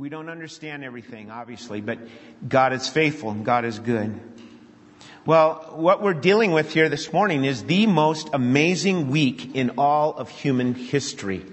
We 0.00 0.08
don't 0.08 0.30
understand 0.30 0.82
everything, 0.82 1.30
obviously, 1.30 1.82
but 1.82 1.98
God 2.48 2.72
is 2.72 2.88
faithful 2.88 3.32
and 3.32 3.44
God 3.44 3.66
is 3.66 3.78
good. 3.78 4.18
Well, 5.26 5.72
what 5.74 6.02
we're 6.02 6.14
dealing 6.14 6.52
with 6.52 6.72
here 6.72 6.88
this 6.88 7.12
morning 7.12 7.44
is 7.44 7.64
the 7.64 7.86
most 7.86 8.30
amazing 8.32 9.10
week 9.10 9.54
in 9.54 9.72
all 9.76 10.16
of 10.16 10.30
human 10.30 10.72
history. 10.72 11.44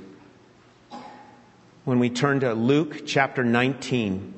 When 1.84 2.00
we 2.00 2.10
turn 2.10 2.40
to 2.40 2.54
Luke 2.54 3.06
chapter 3.06 3.44
19. 3.44 4.34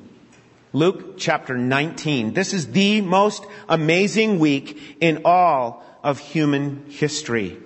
Luke 0.72 1.16
chapter 1.16 1.56
19. 1.56 2.34
This 2.34 2.52
is 2.52 2.72
the 2.72 3.02
most 3.02 3.46
amazing 3.68 4.40
week 4.40 4.96
in 4.98 5.22
all 5.24 5.84
of 6.02 6.18
human 6.18 6.86
history. 6.88 7.58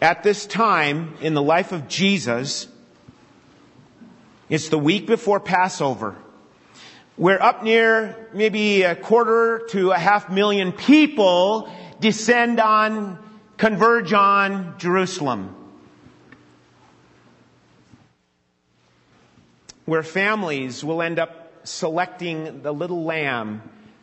At 0.00 0.22
this 0.22 0.46
time 0.46 1.16
in 1.20 1.34
the 1.34 1.42
life 1.42 1.72
of 1.72 1.88
Jesus, 1.88 2.68
it's 4.48 4.70
the 4.70 4.78
week 4.78 5.06
before 5.06 5.40
Passover. 5.40 6.16
We're 7.18 7.40
up 7.40 7.62
near 7.62 8.28
maybe 8.32 8.82
a 8.82 8.96
quarter 8.96 9.66
to 9.70 9.90
a 9.90 9.98
half 9.98 10.30
million 10.30 10.72
people 10.72 11.70
descend 12.00 12.58
on, 12.58 13.18
converge 13.56 14.12
on 14.12 14.78
Jerusalem. 14.78 15.54
Where 19.84 20.02
families 20.02 20.82
will 20.82 21.02
end 21.02 21.18
up 21.18 21.52
selecting 21.64 22.62
the 22.62 22.72
little 22.72 23.04
lamb 23.04 23.62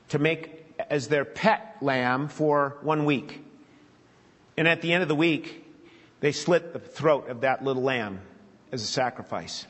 to 0.10 0.20
make 0.20 0.66
as 0.90 1.08
their 1.08 1.26
pet 1.26 1.78
lamb 1.82 2.28
for 2.28 2.78
one 2.82 3.06
week. 3.06 3.42
And 4.58 4.68
at 4.68 4.82
the 4.82 4.94
end 4.94 5.02
of 5.02 5.10
the 5.10 5.16
week, 5.16 5.66
they 6.20 6.32
slit 6.32 6.74
the 6.74 6.80
throat 6.80 7.30
of 7.30 7.42
that 7.42 7.64
little 7.64 7.84
lamb 7.84 8.20
as 8.72 8.84
a 8.84 8.88
sacrifice. 8.88 9.66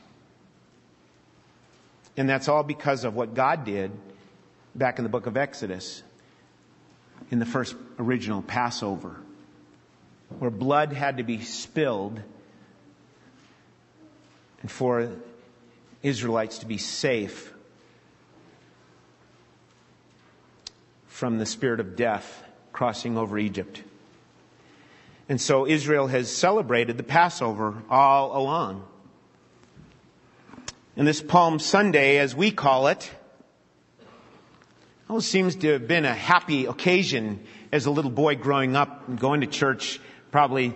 And 2.16 2.28
that's 2.28 2.48
all 2.48 2.62
because 2.62 3.04
of 3.04 3.14
what 3.14 3.34
God 3.34 3.64
did 3.64 3.90
back 4.74 4.98
in 4.98 5.04
the 5.04 5.08
book 5.08 5.26
of 5.26 5.36
Exodus 5.36 6.02
in 7.30 7.38
the 7.38 7.46
first 7.46 7.74
original 7.98 8.42
Passover, 8.42 9.16
where 10.38 10.50
blood 10.50 10.92
had 10.92 11.18
to 11.18 11.22
be 11.22 11.42
spilled 11.42 12.20
and 14.62 14.70
for 14.70 15.10
Israelites 16.02 16.58
to 16.58 16.66
be 16.66 16.78
safe 16.78 17.52
from 21.06 21.38
the 21.38 21.46
spirit 21.46 21.80
of 21.80 21.96
death 21.96 22.42
crossing 22.72 23.16
over 23.16 23.38
Egypt. 23.38 23.82
And 25.28 25.40
so 25.40 25.66
Israel 25.66 26.06
has 26.06 26.30
celebrated 26.30 26.96
the 26.96 27.02
Passover 27.02 27.82
all 27.90 28.36
along. 28.36 28.86
And 30.98 31.06
this 31.06 31.20
Palm 31.20 31.58
Sunday, 31.58 32.16
as 32.16 32.34
we 32.34 32.50
call 32.50 32.86
it, 32.86 33.10
oh, 34.00 34.06
always 35.10 35.26
seems 35.26 35.54
to 35.56 35.72
have 35.74 35.86
been 35.86 36.06
a 36.06 36.14
happy 36.14 36.64
occasion 36.64 37.40
as 37.70 37.84
a 37.84 37.90
little 37.90 38.10
boy 38.10 38.36
growing 38.36 38.76
up 38.76 39.06
and 39.06 39.20
going 39.20 39.42
to 39.42 39.46
church 39.46 40.00
probably 40.30 40.74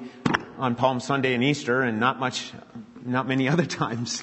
on 0.59 0.75
Palm 0.75 1.01
Sunday 1.01 1.33
and 1.33 1.43
Easter 1.43 1.81
and 1.81 1.99
not 1.99 2.21
much, 2.21 2.53
not 3.03 3.27
many 3.27 3.49
other 3.49 3.65
times. 3.65 4.23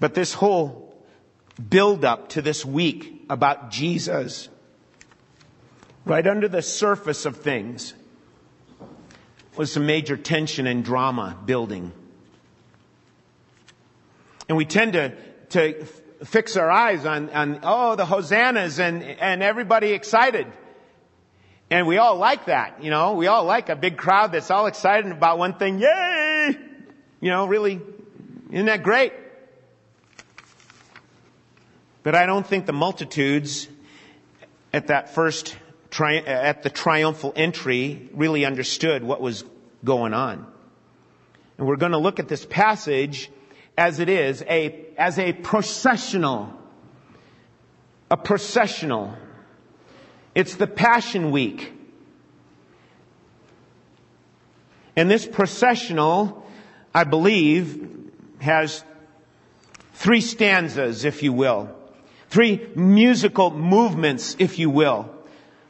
But 0.00 0.14
this 0.14 0.34
whole 0.34 1.00
build 1.70 2.04
up 2.04 2.30
to 2.30 2.42
this 2.42 2.64
week 2.64 3.24
about 3.30 3.70
Jesus. 3.70 4.48
Right 6.04 6.26
under 6.26 6.48
the 6.48 6.60
surface 6.60 7.24
of 7.24 7.36
things 7.36 7.94
was 9.56 9.72
some 9.72 9.86
major 9.86 10.16
tension 10.16 10.66
and 10.66 10.84
drama 10.84 11.36
building. 11.44 11.92
And 14.48 14.56
we 14.56 14.64
tend 14.64 14.92
to, 14.94 15.12
to 15.50 15.84
fix 16.24 16.56
our 16.56 16.70
eyes 16.70 17.04
on, 17.04 17.30
on, 17.30 17.60
oh, 17.62 17.96
the 17.96 18.06
hosannas 18.06 18.78
and, 18.78 19.02
and 19.02 19.42
everybody 19.42 19.92
excited. 19.92 20.46
And 21.68 21.86
we 21.86 21.98
all 21.98 22.16
like 22.16 22.46
that, 22.46 22.82
you 22.82 22.90
know, 22.90 23.14
we 23.14 23.26
all 23.26 23.44
like 23.44 23.68
a 23.68 23.76
big 23.76 23.96
crowd 23.96 24.32
that's 24.32 24.50
all 24.50 24.66
excited 24.66 25.10
about 25.10 25.38
one 25.38 25.54
thing. 25.54 25.80
Yay! 25.80 26.56
You 27.20 27.30
know, 27.30 27.46
really, 27.46 27.80
isn't 28.52 28.66
that 28.66 28.84
great? 28.84 29.12
But 32.04 32.14
I 32.14 32.26
don't 32.26 32.46
think 32.46 32.66
the 32.66 32.72
multitudes 32.72 33.66
at 34.72 34.88
that 34.88 35.12
first, 35.12 35.56
tri- 35.90 36.18
at 36.18 36.62
the 36.62 36.70
triumphal 36.70 37.32
entry 37.36 38.08
really 38.12 38.44
understood 38.44 39.02
what 39.02 39.20
was 39.20 39.44
going 39.84 40.14
on. 40.14 40.46
And 41.58 41.66
we're 41.66 41.76
going 41.76 41.92
to 41.92 41.98
look 41.98 42.18
at 42.18 42.28
this 42.28 42.44
passage 42.44 43.30
as 43.78 44.00
it 44.00 44.08
is, 44.08 44.42
a, 44.42 44.86
as 44.96 45.18
a 45.18 45.32
processional, 45.32 46.52
a 48.10 48.16
processional. 48.16 49.14
It's 50.34 50.56
the 50.56 50.66
Passion 50.66 51.30
Week. 51.30 51.72
And 54.96 55.10
this 55.10 55.26
processional, 55.26 56.46
I 56.94 57.04
believe, 57.04 58.10
has 58.38 58.82
three 59.94 60.20
stanzas, 60.22 61.04
if 61.04 61.22
you 61.22 61.32
will. 61.32 61.70
Three 62.28 62.66
musical 62.74 63.50
movements, 63.50 64.36
if 64.38 64.58
you 64.58 64.68
will, 64.70 65.10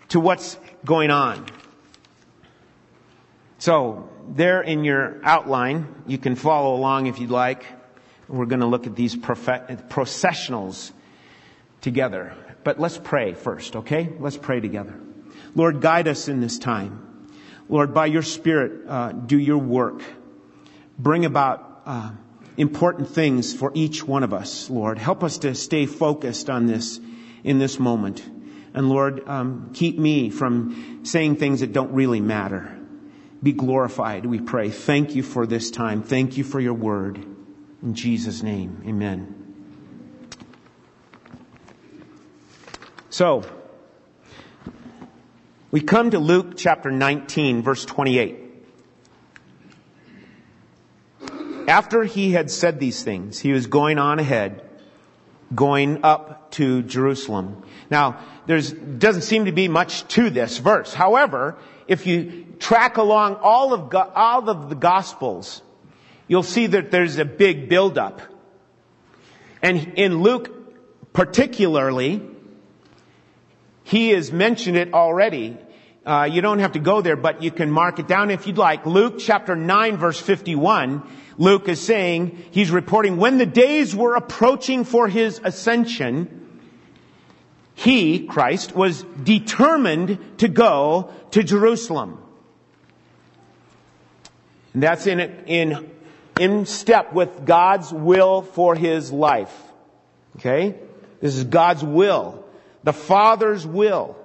to 0.09 0.21
what's 0.21 0.57
going 0.85 1.11
on. 1.11 1.47
So, 3.59 4.09
there 4.29 4.61
in 4.63 4.85
your 4.85 5.21
outline, 5.25 6.03
you 6.07 6.19
can 6.19 6.37
follow 6.37 6.75
along 6.75 7.07
if 7.07 7.19
you'd 7.19 7.31
like. 7.31 7.65
We're 8.29 8.47
going 8.47 8.61
to 8.61 8.67
look 8.67 8.87
at 8.87 8.97
these 8.97 9.17
processionals 9.17 10.93
together. 11.81 12.35
But 12.65 12.81
let's 12.81 12.99
pray 12.99 13.35
first, 13.35 13.77
okay? 13.77 14.13
Let's 14.19 14.37
pray 14.37 14.61
together. 14.61 14.99
Lord, 15.55 15.81
guide 15.81 16.09
us 16.09 16.29
in 16.29 16.41
this 16.41 16.59
time. 16.59 17.29
Lord, 17.69 17.95
by 17.95 18.07
your 18.07 18.23
Spirit, 18.23 18.89
uh, 18.89 19.13
do 19.13 19.39
your 19.39 19.59
work. 19.59 20.03
Bring 20.99 21.25
about 21.25 21.83
uh, 21.87 22.11
important 22.57 23.11
things 23.11 23.55
for 23.55 23.71
each 23.75 24.03
one 24.03 24.23
of 24.23 24.35
us, 24.35 24.69
Lord. 24.69 24.99
Help 24.99 25.23
us 25.23 25.39
to 25.39 25.55
stay 25.55 25.87
focused 25.87 26.51
on 26.51 26.67
this 26.67 27.01
in 27.45 27.59
this 27.59 27.79
moment. 27.79 28.23
And 28.77 28.91
Lord, 28.91 29.27
um, 29.27 29.71
keep 29.73 29.99
me 29.99 30.29
from 30.29 31.01
saying 31.03 31.37
things 31.37 31.61
that 31.61 31.73
don't 31.73 31.93
really 31.93 32.21
matter. 32.21 32.79
Be 33.43 33.53
glorified, 33.53 34.27
we 34.27 34.39
pray. 34.39 34.69
Thank 34.69 35.15
you 35.15 35.23
for 35.23 35.47
this 35.47 35.71
time. 35.71 36.03
Thank 36.03 36.37
you 36.37 36.45
for 36.45 36.61
your 36.61 36.75
word. 36.75 37.17
In 37.83 37.95
Jesus' 37.95 38.43
name, 38.43 38.83
amen. 38.87 39.33
So, 43.09 43.45
we 45.71 45.81
come 45.81 46.11
to 46.11 46.19
Luke 46.19 46.59
chapter 46.59 46.91
19, 46.91 47.63
verse 47.63 47.87
28. 47.87 48.41
After 51.67 52.05
he 52.05 52.33
had 52.33 52.51
said 52.51 52.79
these 52.79 53.03
things, 53.03 53.39
he 53.39 53.53
was 53.53 53.69
going 53.69 53.99
on 53.99 54.19
ahead, 54.19 54.66
going 55.55 56.05
up 56.05 56.51
to 56.53 56.83
Jerusalem. 56.83 57.63
Now, 57.91 58.21
there's, 58.47 58.73
doesn't 58.73 59.23
seem 59.23 59.45
to 59.45 59.53
be 59.53 59.69
much 59.69 60.07
to 60.09 60.31
this 60.31 60.59
verse. 60.59 60.93
However, 60.93 61.57
if 61.87 62.07
you 62.07 62.47
track 62.59 62.97
along 62.97 63.37
all 63.37 63.73
of, 63.73 63.95
all 63.95 64.51
of 64.51 64.69
the 64.69 64.75
gospels, 64.75 65.63
you'll 66.27 66.43
see 66.43 66.67
that 66.69 66.91
there's 66.91 67.19
a 67.19 67.25
big 67.25 67.69
buildup. 67.69 68.23
And 69.63 69.95
in 69.97 70.23
Luke 70.23 70.53
particularly, 71.13 72.21
he 73.85 74.11
has 74.11 74.31
mentioned 74.31 74.77
it 74.77 74.93
already. 74.93 75.57
Uh, 76.07 76.29
you 76.31 76.41
don't 76.41 76.61
have 76.61 76.73
to 76.73 76.79
go 76.79 77.01
there, 77.01 77.17
but 77.17 77.43
you 77.43 77.51
can 77.51 77.71
mark 77.71 77.99
it 77.99 78.07
down 78.07 78.31
if 78.31 78.47
you'd 78.47 78.57
like. 78.57 78.87
Luke 78.87 79.17
chapter 79.19 79.57
9 79.57 79.97
verse 79.97 80.21
51 80.21 81.03
Luke 81.39 81.69
is 81.69 81.81
saying, 81.81 82.45
he's 82.51 82.71
reporting, 82.71 83.19
when 83.19 83.39
the 83.39 83.47
days 83.47 83.95
were 83.95 84.15
approaching 84.15 84.85
for 84.85 85.09
his 85.09 85.41
ascension, 85.43 86.61
he, 87.75 88.27
Christ, 88.27 88.75
was 88.75 89.03
determined 89.23 90.39
to 90.39 90.49
go 90.49 91.11
to 91.33 91.43
Jerusalem. 91.43 92.23
And 94.73 94.83
that's 94.83 95.07
in, 95.07 95.21
in, 95.21 95.91
in 96.39 96.67
step 96.67 97.13
with 97.13 97.45
God's 97.45 97.93
will 97.93 98.43
for 98.43 98.75
his 98.75 99.13
life. 99.13 99.55
Okay? 100.37 100.75
This 101.21 101.37
is 101.37 101.45
God's 101.45 101.85
will. 101.85 102.45
The 102.83 102.93
Father's 102.93 103.67
will. 103.67 104.17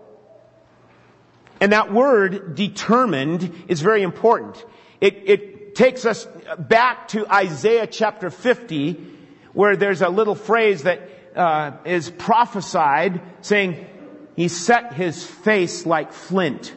And 1.62 1.74
that 1.74 1.94
word 1.94 2.56
determined 2.56 3.66
is 3.68 3.82
very 3.82 4.02
important. 4.02 4.66
It, 5.00 5.22
it 5.26 5.76
takes 5.76 6.06
us 6.08 6.28
back 6.58 7.08
to 7.10 7.32
Isaiah 7.32 7.86
chapter 7.86 8.32
50, 8.32 8.94
where 9.54 9.76
there's 9.76 10.02
a 10.02 10.10
little 10.10 10.34
phrase 10.34 10.84
that 10.84 11.08
uh, 11.36 11.78
is 11.86 12.10
prophesied 12.10 13.22
saying, 13.42 13.86
He 14.36 14.48
set 14.48 14.94
His 14.94 15.24
face 15.24 15.86
like 15.86 16.14
flint, 16.14 16.74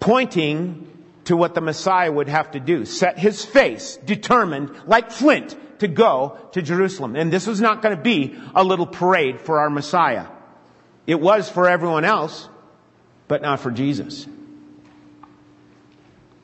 pointing 0.00 0.86
to 1.24 1.36
what 1.36 1.54
the 1.54 1.60
Messiah 1.62 2.12
would 2.12 2.28
have 2.28 2.50
to 2.50 2.60
do. 2.60 2.84
Set 2.84 3.18
his 3.18 3.44
face, 3.44 3.96
determined, 4.04 4.70
like 4.86 5.12
flint, 5.12 5.56
to 5.78 5.86
go 5.86 6.38
to 6.52 6.60
Jerusalem. 6.60 7.14
And 7.14 7.32
this 7.32 7.46
was 7.46 7.60
not 7.60 7.82
going 7.82 7.96
to 7.96 8.02
be 8.02 8.36
a 8.54 8.64
little 8.64 8.86
parade 8.86 9.40
for 9.40 9.60
our 9.60 9.70
Messiah. 9.70 10.26
It 11.10 11.20
was 11.20 11.50
for 11.50 11.68
everyone 11.68 12.04
else, 12.04 12.48
but 13.26 13.42
not 13.42 13.58
for 13.58 13.72
Jesus. 13.72 14.28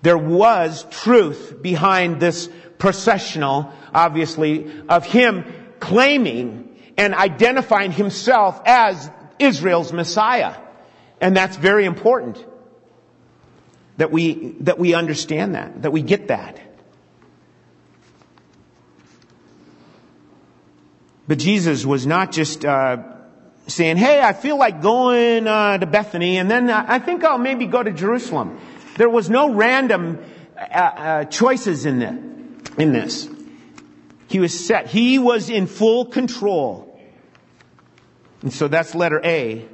There 0.03 0.19
was 0.19 0.85
truth 0.91 1.63
behind 1.63 2.19
this 2.19 2.51
processional, 2.77 3.73
obviously, 3.95 4.69
of 4.89 5.05
him 5.05 5.45
claiming 5.79 6.77
and 6.97 7.15
identifying 7.15 7.93
himself 7.93 8.61
as 8.67 9.09
Israel's 9.39 9.93
Messiah. 9.93 10.57
And 11.21 11.37
that's 11.37 11.57
very 11.57 11.85
important 11.85 12.45
that 13.99 14.11
we, 14.11 14.57
that 14.63 14.81
we 14.81 14.95
understand 14.95 15.55
that, 15.55 15.83
that 15.83 15.93
we 15.93 16.03
get 16.03 16.27
that. 16.27 16.61
But 21.29 21.39
Jesus 21.39 21.87
was 21.87 22.05
not 22.05 22.33
just 22.33 22.65
uh, 22.65 23.16
saying, 23.67 23.97
"Hey, 23.97 24.21
I 24.21 24.33
feel 24.33 24.59
like 24.59 24.83
going 24.83 25.47
uh, 25.47 25.79
to 25.79 25.87
Bethany, 25.87 26.39
and 26.39 26.51
then 26.51 26.71
I 26.71 26.99
think 26.99 27.25
I'll 27.25 27.39
maybe 27.39 27.67
go 27.67 27.83
to 27.83 27.93
Jerusalem." 27.93 28.59
There 28.97 29.11
was 29.11 29.29
no 29.29 29.53
random 29.53 30.19
uh, 30.57 30.61
uh, 30.61 31.25
choices 31.25 31.87
in 31.87 31.99
this. 31.99 32.23
In 32.79 32.93
this, 32.93 33.27
he 34.29 34.39
was 34.39 34.67
set. 34.67 34.89
He 34.89 35.19
was 35.19 35.49
in 35.49 35.67
full 35.67 36.07
control, 36.07 37.01
and 38.43 38.53
so 38.53 38.69
that's 38.69 38.95
letter 38.95 39.21
A. 39.25 39.67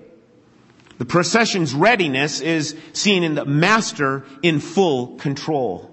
The 0.99 1.07
procession's 1.07 1.75
readiness 1.75 2.41
is 2.41 2.77
seen 2.93 3.25
in 3.25 3.35
the 3.35 3.45
master 3.45 4.25
in 4.41 4.61
full 4.61 5.17
control. 5.17 5.93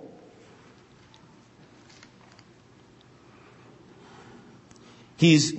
He's, 5.18 5.54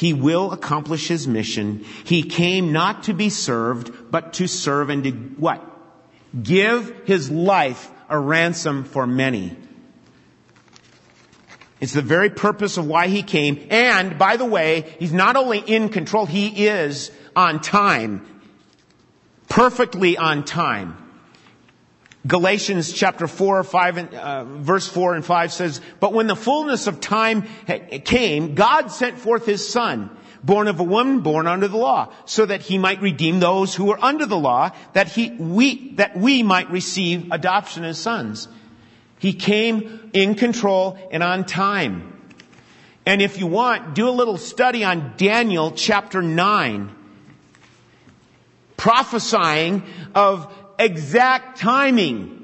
he 0.00 0.14
will 0.14 0.50
accomplish 0.50 1.08
his 1.08 1.28
mission. 1.28 1.84
He 2.04 2.22
came 2.22 2.72
not 2.72 3.02
to 3.02 3.12
be 3.12 3.28
served, 3.28 4.10
but 4.10 4.32
to 4.34 4.46
serve 4.46 4.88
and 4.88 5.04
to 5.04 5.10
what? 5.10 5.62
Give 6.42 7.02
his 7.04 7.30
life 7.30 7.90
a 8.08 8.18
ransom 8.18 8.84
for 8.84 9.06
many. 9.06 9.54
It's 11.82 11.92
the 11.92 12.00
very 12.00 12.30
purpose 12.30 12.78
of 12.78 12.86
why 12.86 13.08
he 13.08 13.22
came. 13.22 13.66
And, 13.68 14.18
by 14.18 14.38
the 14.38 14.46
way, 14.46 14.96
he's 14.98 15.12
not 15.12 15.36
only 15.36 15.58
in 15.58 15.90
control, 15.90 16.24
he 16.24 16.66
is 16.66 17.10
on 17.36 17.60
time. 17.60 18.24
Perfectly 19.50 20.16
on 20.16 20.44
time. 20.44 20.96
Galatians 22.26 22.92
chapter 22.92 23.26
4, 23.26 23.64
5, 23.64 23.96
and, 23.96 24.14
uh, 24.14 24.44
verse 24.44 24.86
4 24.86 25.14
and 25.14 25.24
5 25.24 25.52
says, 25.52 25.80
But 26.00 26.12
when 26.12 26.26
the 26.26 26.36
fullness 26.36 26.86
of 26.86 27.00
time 27.00 27.48
came, 28.04 28.54
God 28.54 28.90
sent 28.90 29.18
forth 29.18 29.46
his 29.46 29.66
son, 29.66 30.10
born 30.44 30.68
of 30.68 30.80
a 30.80 30.84
woman, 30.84 31.20
born 31.20 31.46
under 31.46 31.66
the 31.66 31.78
law, 31.78 32.12
so 32.26 32.44
that 32.44 32.60
he 32.60 32.76
might 32.76 33.00
redeem 33.00 33.40
those 33.40 33.74
who 33.74 33.86
were 33.86 34.02
under 34.04 34.26
the 34.26 34.36
law, 34.36 34.70
that 34.92 35.08
he, 35.08 35.30
we, 35.30 35.92
that 35.94 36.14
we 36.14 36.42
might 36.42 36.70
receive 36.70 37.32
adoption 37.32 37.84
as 37.84 37.98
sons. 37.98 38.48
He 39.18 39.32
came 39.32 40.10
in 40.12 40.34
control 40.34 40.98
and 41.10 41.22
on 41.22 41.44
time. 41.44 42.18
And 43.06 43.22
if 43.22 43.38
you 43.38 43.46
want, 43.46 43.94
do 43.94 44.08
a 44.08 44.10
little 44.10 44.36
study 44.36 44.84
on 44.84 45.14
Daniel 45.16 45.72
chapter 45.72 46.20
9, 46.20 46.94
prophesying 48.76 49.84
of 50.14 50.54
exact 50.84 51.58
timing 51.58 52.36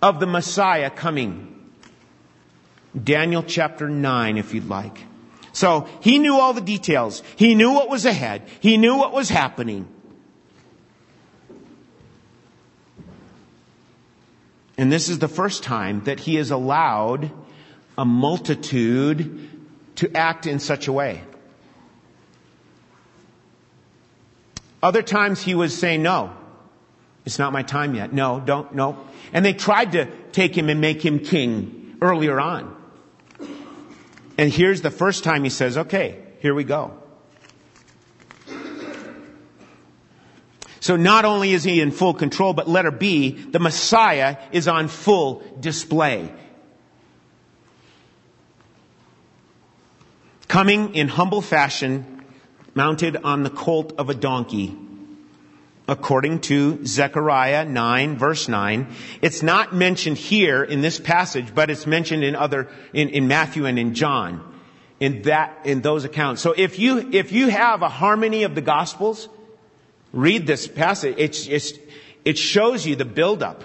of 0.00 0.20
the 0.20 0.26
Messiah 0.26 0.90
coming. 0.90 1.72
Daniel 3.02 3.42
chapter 3.42 3.88
9, 3.88 4.38
if 4.38 4.54
you'd 4.54 4.68
like. 4.68 4.98
So 5.52 5.88
he 6.00 6.18
knew 6.18 6.36
all 6.36 6.52
the 6.52 6.60
details. 6.60 7.22
He 7.36 7.54
knew 7.54 7.72
what 7.72 7.88
was 7.88 8.06
ahead. 8.06 8.42
He 8.60 8.76
knew 8.76 8.96
what 8.96 9.12
was 9.12 9.28
happening. 9.28 9.88
And 14.76 14.92
this 14.92 15.08
is 15.08 15.18
the 15.18 15.28
first 15.28 15.64
time 15.64 16.04
that 16.04 16.20
he 16.20 16.36
has 16.36 16.52
allowed 16.52 17.32
a 17.96 18.04
multitude 18.04 19.50
to 19.96 20.16
act 20.16 20.46
in 20.46 20.60
such 20.60 20.86
a 20.86 20.92
way. 20.92 21.22
Other 24.80 25.02
times 25.02 25.42
he 25.42 25.56
was 25.56 25.76
saying, 25.76 26.02
no, 26.02 26.32
it's 27.28 27.38
not 27.38 27.52
my 27.52 27.62
time 27.62 27.94
yet. 27.94 28.10
No, 28.10 28.40
don't, 28.40 28.74
no. 28.74 29.06
And 29.34 29.44
they 29.44 29.52
tried 29.52 29.92
to 29.92 30.06
take 30.32 30.56
him 30.56 30.70
and 30.70 30.80
make 30.80 31.04
him 31.04 31.18
king 31.18 31.98
earlier 32.00 32.40
on. 32.40 32.74
And 34.38 34.50
here's 34.50 34.80
the 34.80 34.90
first 34.90 35.24
time 35.24 35.44
he 35.44 35.50
says, 35.50 35.76
okay, 35.76 36.20
here 36.40 36.54
we 36.54 36.64
go. 36.64 36.98
So 40.80 40.96
not 40.96 41.26
only 41.26 41.52
is 41.52 41.64
he 41.64 41.82
in 41.82 41.90
full 41.90 42.14
control, 42.14 42.54
but 42.54 42.66
letter 42.66 42.90
B, 42.90 43.32
the 43.32 43.58
Messiah 43.58 44.38
is 44.50 44.66
on 44.66 44.88
full 44.88 45.42
display. 45.60 46.32
Coming 50.46 50.94
in 50.94 51.08
humble 51.08 51.42
fashion, 51.42 52.24
mounted 52.74 53.18
on 53.18 53.42
the 53.42 53.50
colt 53.50 53.92
of 53.98 54.08
a 54.08 54.14
donkey 54.14 54.74
according 55.88 56.40
to 56.40 56.84
Zechariah 56.84 57.64
9 57.64 58.18
verse 58.18 58.46
9. 58.46 58.86
It's 59.22 59.42
not 59.42 59.74
mentioned 59.74 60.18
here 60.18 60.62
in 60.62 60.82
this 60.82 61.00
passage, 61.00 61.54
but 61.54 61.70
it's 61.70 61.86
mentioned 61.86 62.22
in 62.22 62.36
other, 62.36 62.68
in, 62.92 63.08
in 63.08 63.26
Matthew 63.26 63.64
and 63.64 63.78
in 63.78 63.94
John, 63.94 64.60
in 65.00 65.22
that, 65.22 65.60
in 65.64 65.80
those 65.80 66.04
accounts. 66.04 66.42
So 66.42 66.54
if 66.56 66.78
you, 66.78 67.10
if 67.12 67.32
you 67.32 67.48
have 67.48 67.82
a 67.82 67.88
harmony 67.88 68.42
of 68.42 68.54
the 68.54 68.60
gospels, 68.60 69.28
read 70.12 70.46
this 70.46 70.68
passage. 70.68 71.14
It's, 71.18 71.46
it's, 71.46 71.72
it 72.24 72.38
shows 72.38 72.86
you 72.86 72.96
the 72.96 73.04
buildup. 73.04 73.64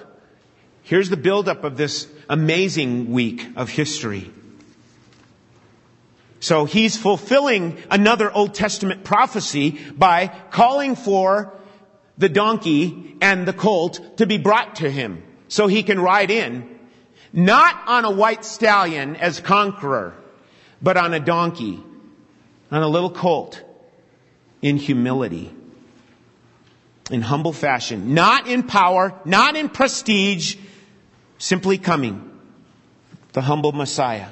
Here's 0.84 1.10
the 1.10 1.18
buildup 1.18 1.64
of 1.64 1.78
this 1.78 2.08
amazing 2.30 3.12
week 3.12 3.46
of 3.56 3.70
history. 3.70 4.32
So 6.40 6.66
he's 6.66 6.98
fulfilling 6.98 7.78
another 7.90 8.30
Old 8.30 8.54
Testament 8.54 9.06
prophecy 9.06 9.80
by 9.96 10.28
calling 10.52 10.98
for 10.98 11.54
the 12.18 12.30
donkey 12.30 13.16
and 13.22 13.48
the 13.48 13.54
colt 13.54 14.18
to 14.18 14.26
be 14.26 14.38
brought 14.38 14.78
to 14.78 14.90
him 14.90 15.24
so 15.48 15.68
he 15.68 15.84
can 15.84 16.00
ride 16.00 16.32
in, 16.32 16.80
not 17.32 17.88
on 17.88 18.06
a 18.06 18.12
white 18.12 18.46
stallion 18.46 19.16
as 19.16 19.40
conqueror, 19.40 20.14
but 20.82 20.98
on 20.98 21.14
a 21.14 21.20
donkey, 21.20 21.82
on 22.72 22.84
a 22.84 22.88
little 22.88 23.10
colt, 23.10 23.62
in 24.62 24.78
humility, 24.78 25.52
in 27.12 27.22
humble 27.22 27.54
fashion, 27.54 28.14
not 28.14 28.48
in 28.48 28.64
power, 28.64 29.14
not 29.26 29.56
in 29.56 29.70
prestige, 29.70 30.56
simply 31.38 31.78
coming, 31.78 32.32
the 33.34 33.42
humble 33.42 33.74
Messiah. 33.74 34.30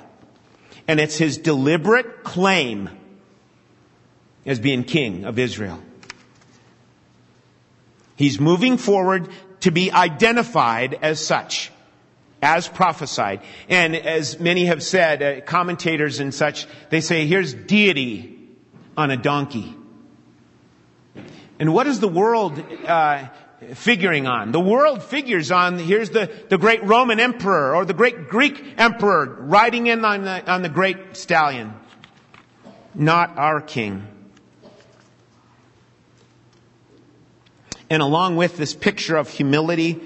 And 0.87 0.99
it's 0.99 1.17
his 1.17 1.37
deliberate 1.37 2.23
claim 2.23 2.89
as 4.45 4.59
being 4.59 4.83
king 4.83 5.25
of 5.25 5.37
Israel. 5.37 5.81
He's 8.21 8.39
moving 8.39 8.77
forward 8.77 9.29
to 9.61 9.71
be 9.71 9.91
identified 9.91 10.99
as 11.01 11.19
such, 11.19 11.71
as 12.39 12.67
prophesied. 12.67 13.41
And 13.67 13.95
as 13.95 14.39
many 14.39 14.65
have 14.65 14.83
said, 14.83 15.23
uh, 15.23 15.41
commentators 15.41 16.19
and 16.19 16.31
such, 16.31 16.67
they 16.91 17.01
say, 17.01 17.25
here's 17.25 17.51
deity 17.51 18.37
on 18.95 19.09
a 19.09 19.17
donkey. 19.17 19.75
And 21.59 21.73
what 21.73 21.87
is 21.87 21.99
the 21.99 22.07
world 22.07 22.63
uh, 22.85 23.27
figuring 23.73 24.27
on? 24.27 24.51
The 24.51 24.59
world 24.59 25.01
figures 25.01 25.49
on, 25.49 25.79
here's 25.79 26.11
the, 26.11 26.29
the 26.49 26.59
great 26.59 26.83
Roman 26.83 27.19
emperor 27.19 27.75
or 27.75 27.85
the 27.85 27.95
great 27.95 28.29
Greek 28.29 28.75
emperor 28.77 29.35
riding 29.39 29.87
in 29.87 30.05
on 30.05 30.25
the, 30.25 30.51
on 30.51 30.61
the 30.61 30.69
great 30.69 31.17
stallion. 31.17 31.73
Not 32.93 33.35
our 33.39 33.61
king. 33.61 34.05
And 37.91 38.01
along 38.01 38.37
with 38.37 38.55
this 38.55 38.73
picture 38.73 39.17
of 39.17 39.29
humility 39.29 39.99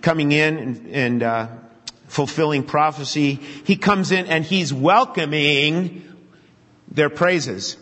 coming 0.00 0.30
in 0.30 0.58
and, 0.58 0.86
and 0.92 1.22
uh, 1.24 1.48
fulfilling 2.06 2.62
prophecy, 2.62 3.40
he 3.64 3.74
comes 3.74 4.12
in 4.12 4.26
and 4.26 4.44
he's 4.44 4.72
welcoming 4.72 6.06
their 6.88 7.10
praises. 7.10 7.76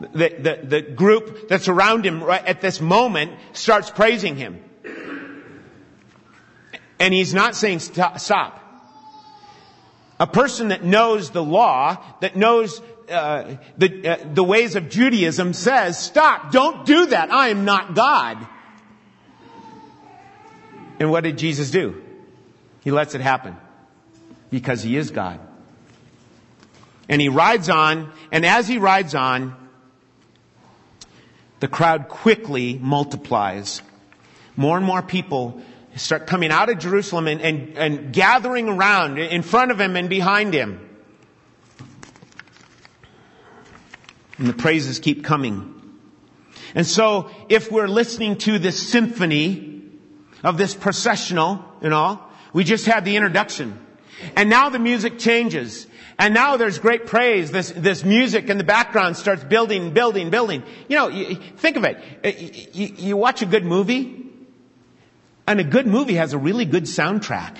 The, 0.00 0.08
the, 0.28 0.66
the 0.66 0.82
group 0.82 1.48
that's 1.48 1.68
around 1.68 2.04
him 2.04 2.20
right 2.20 2.44
at 2.44 2.60
this 2.60 2.80
moment 2.80 3.30
starts 3.52 3.90
praising 3.90 4.34
him. 4.34 4.60
And 6.98 7.14
he's 7.14 7.32
not 7.32 7.54
saying 7.54 7.78
stop. 7.78 8.60
A 10.18 10.26
person 10.26 10.68
that 10.68 10.82
knows 10.82 11.30
the 11.30 11.44
law, 11.44 12.02
that 12.20 12.34
knows 12.34 12.82
uh, 13.08 13.54
the, 13.78 14.08
uh, 14.08 14.34
the 14.34 14.42
ways 14.42 14.74
of 14.74 14.88
Judaism 14.88 15.52
says, 15.52 15.96
stop, 15.96 16.50
don't 16.50 16.84
do 16.84 17.06
that. 17.06 17.30
I 17.30 17.50
am 17.50 17.64
not 17.64 17.94
God. 17.94 18.48
And 20.98 21.10
what 21.10 21.24
did 21.24 21.38
Jesus 21.38 21.70
do? 21.70 22.02
He 22.82 22.90
lets 22.90 23.14
it 23.14 23.20
happen 23.20 23.56
because 24.50 24.82
he 24.82 24.96
is 24.96 25.10
God. 25.10 25.40
And 27.08 27.20
he 27.20 27.28
rides 27.28 27.68
on, 27.68 28.12
and 28.30 28.46
as 28.46 28.68
he 28.68 28.78
rides 28.78 29.14
on, 29.14 29.56
the 31.60 31.68
crowd 31.68 32.08
quickly 32.08 32.78
multiplies. 32.80 33.82
More 34.56 34.76
and 34.76 34.86
more 34.86 35.02
people 35.02 35.62
start 35.96 36.26
coming 36.26 36.50
out 36.50 36.68
of 36.68 36.78
Jerusalem 36.78 37.28
and, 37.28 37.40
and, 37.40 37.78
and 37.78 38.12
gathering 38.12 38.68
around 38.68 39.18
in 39.18 39.42
front 39.42 39.70
of 39.70 39.80
him 39.80 39.96
and 39.96 40.08
behind 40.08 40.54
him. 40.54 40.80
And 44.38 44.48
the 44.48 44.52
praises 44.52 44.98
keep 44.98 45.24
coming. 45.24 45.70
And 46.74 46.86
so, 46.86 47.30
if 47.48 47.70
we're 47.70 47.86
listening 47.86 48.36
to 48.38 48.58
this 48.58 48.90
symphony 48.90 49.73
of 50.44 50.58
this 50.58 50.74
processional 50.74 51.64
and 51.80 51.92
all, 51.92 52.30
we 52.52 52.62
just 52.62 52.86
had 52.86 53.04
the 53.04 53.16
introduction. 53.16 53.84
And 54.36 54.48
now 54.48 54.68
the 54.68 54.78
music 54.78 55.18
changes. 55.18 55.86
And 56.18 56.34
now 56.34 56.56
there's 56.56 56.78
great 56.78 57.06
praise. 57.06 57.50
This, 57.50 57.72
this 57.72 58.04
music 58.04 58.48
in 58.48 58.58
the 58.58 58.64
background 58.64 59.16
starts 59.16 59.42
building, 59.42 59.92
building, 59.92 60.30
building. 60.30 60.62
You 60.88 60.96
know, 60.96 61.08
you, 61.08 61.34
think 61.56 61.76
of 61.76 61.84
it. 61.84 61.98
Uh, 62.24 62.28
you, 62.72 62.94
you 62.96 63.16
watch 63.16 63.42
a 63.42 63.46
good 63.46 63.64
movie, 63.64 64.24
and 65.46 65.60
a 65.60 65.64
good 65.64 65.86
movie 65.86 66.14
has 66.14 66.32
a 66.32 66.38
really 66.38 66.64
good 66.64 66.84
soundtrack. 66.84 67.56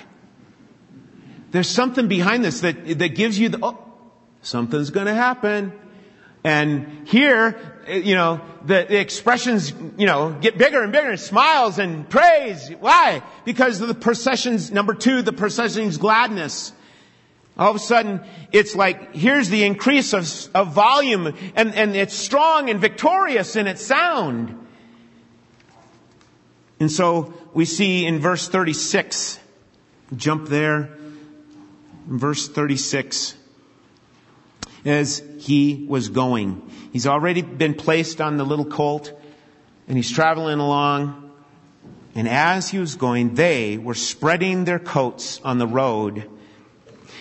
There's 1.50 1.68
something 1.68 2.06
behind 2.06 2.44
this 2.44 2.60
that, 2.60 2.98
that 2.98 3.14
gives 3.14 3.38
you 3.38 3.48
the, 3.48 3.58
oh, 3.62 3.78
something's 4.42 4.90
gonna 4.90 5.14
happen. 5.14 5.72
And 6.44 7.08
here, 7.08 7.58
uh, 7.88 7.92
you 7.92 8.14
know, 8.14 8.40
the, 8.64 8.86
the, 8.86 9.00
expressions, 9.00 9.72
you 9.96 10.06
know, 10.06 10.36
get 10.38 10.58
bigger 10.58 10.82
and 10.82 10.92
bigger, 10.92 11.10
and 11.10 11.20
smiles 11.20 11.78
and 11.78 12.08
praise. 12.08 12.70
Why? 12.80 13.22
Because 13.46 13.80
of 13.80 13.88
the 13.88 13.94
processions, 13.94 14.70
number 14.70 14.94
two, 14.94 15.22
the 15.22 15.32
procession's 15.32 15.96
gladness. 15.96 16.72
All 17.56 17.70
of 17.70 17.76
a 17.76 17.80
sudden, 17.80 18.20
it's 18.52 18.74
like, 18.74 19.14
here's 19.14 19.48
the 19.48 19.64
increase 19.64 20.12
of, 20.12 20.28
of 20.54 20.74
volume, 20.74 21.34
and, 21.54 21.74
and 21.74 21.96
it's 21.96 22.14
strong 22.14 22.68
and 22.68 22.80
victorious 22.80 23.56
in 23.56 23.66
its 23.66 23.80
sound. 23.80 24.60
And 26.80 26.90
so 26.90 27.32
we 27.54 27.64
see 27.64 28.04
in 28.04 28.18
verse 28.18 28.48
36, 28.48 29.38
jump 30.16 30.48
there, 30.48 30.90
verse 32.06 32.48
36, 32.48 33.36
as 34.84 35.22
he 35.44 35.86
was 35.88 36.08
going. 36.08 36.70
He's 36.92 37.06
already 37.06 37.42
been 37.42 37.74
placed 37.74 38.20
on 38.20 38.36
the 38.36 38.44
little 38.44 38.64
colt, 38.64 39.12
and 39.88 39.96
he's 39.96 40.10
traveling 40.10 40.58
along. 40.58 41.32
And 42.14 42.28
as 42.28 42.68
he 42.68 42.78
was 42.78 42.94
going, 42.94 43.34
they 43.34 43.76
were 43.76 43.94
spreading 43.94 44.64
their 44.64 44.78
coats 44.78 45.40
on 45.44 45.58
the 45.58 45.66
road 45.66 46.30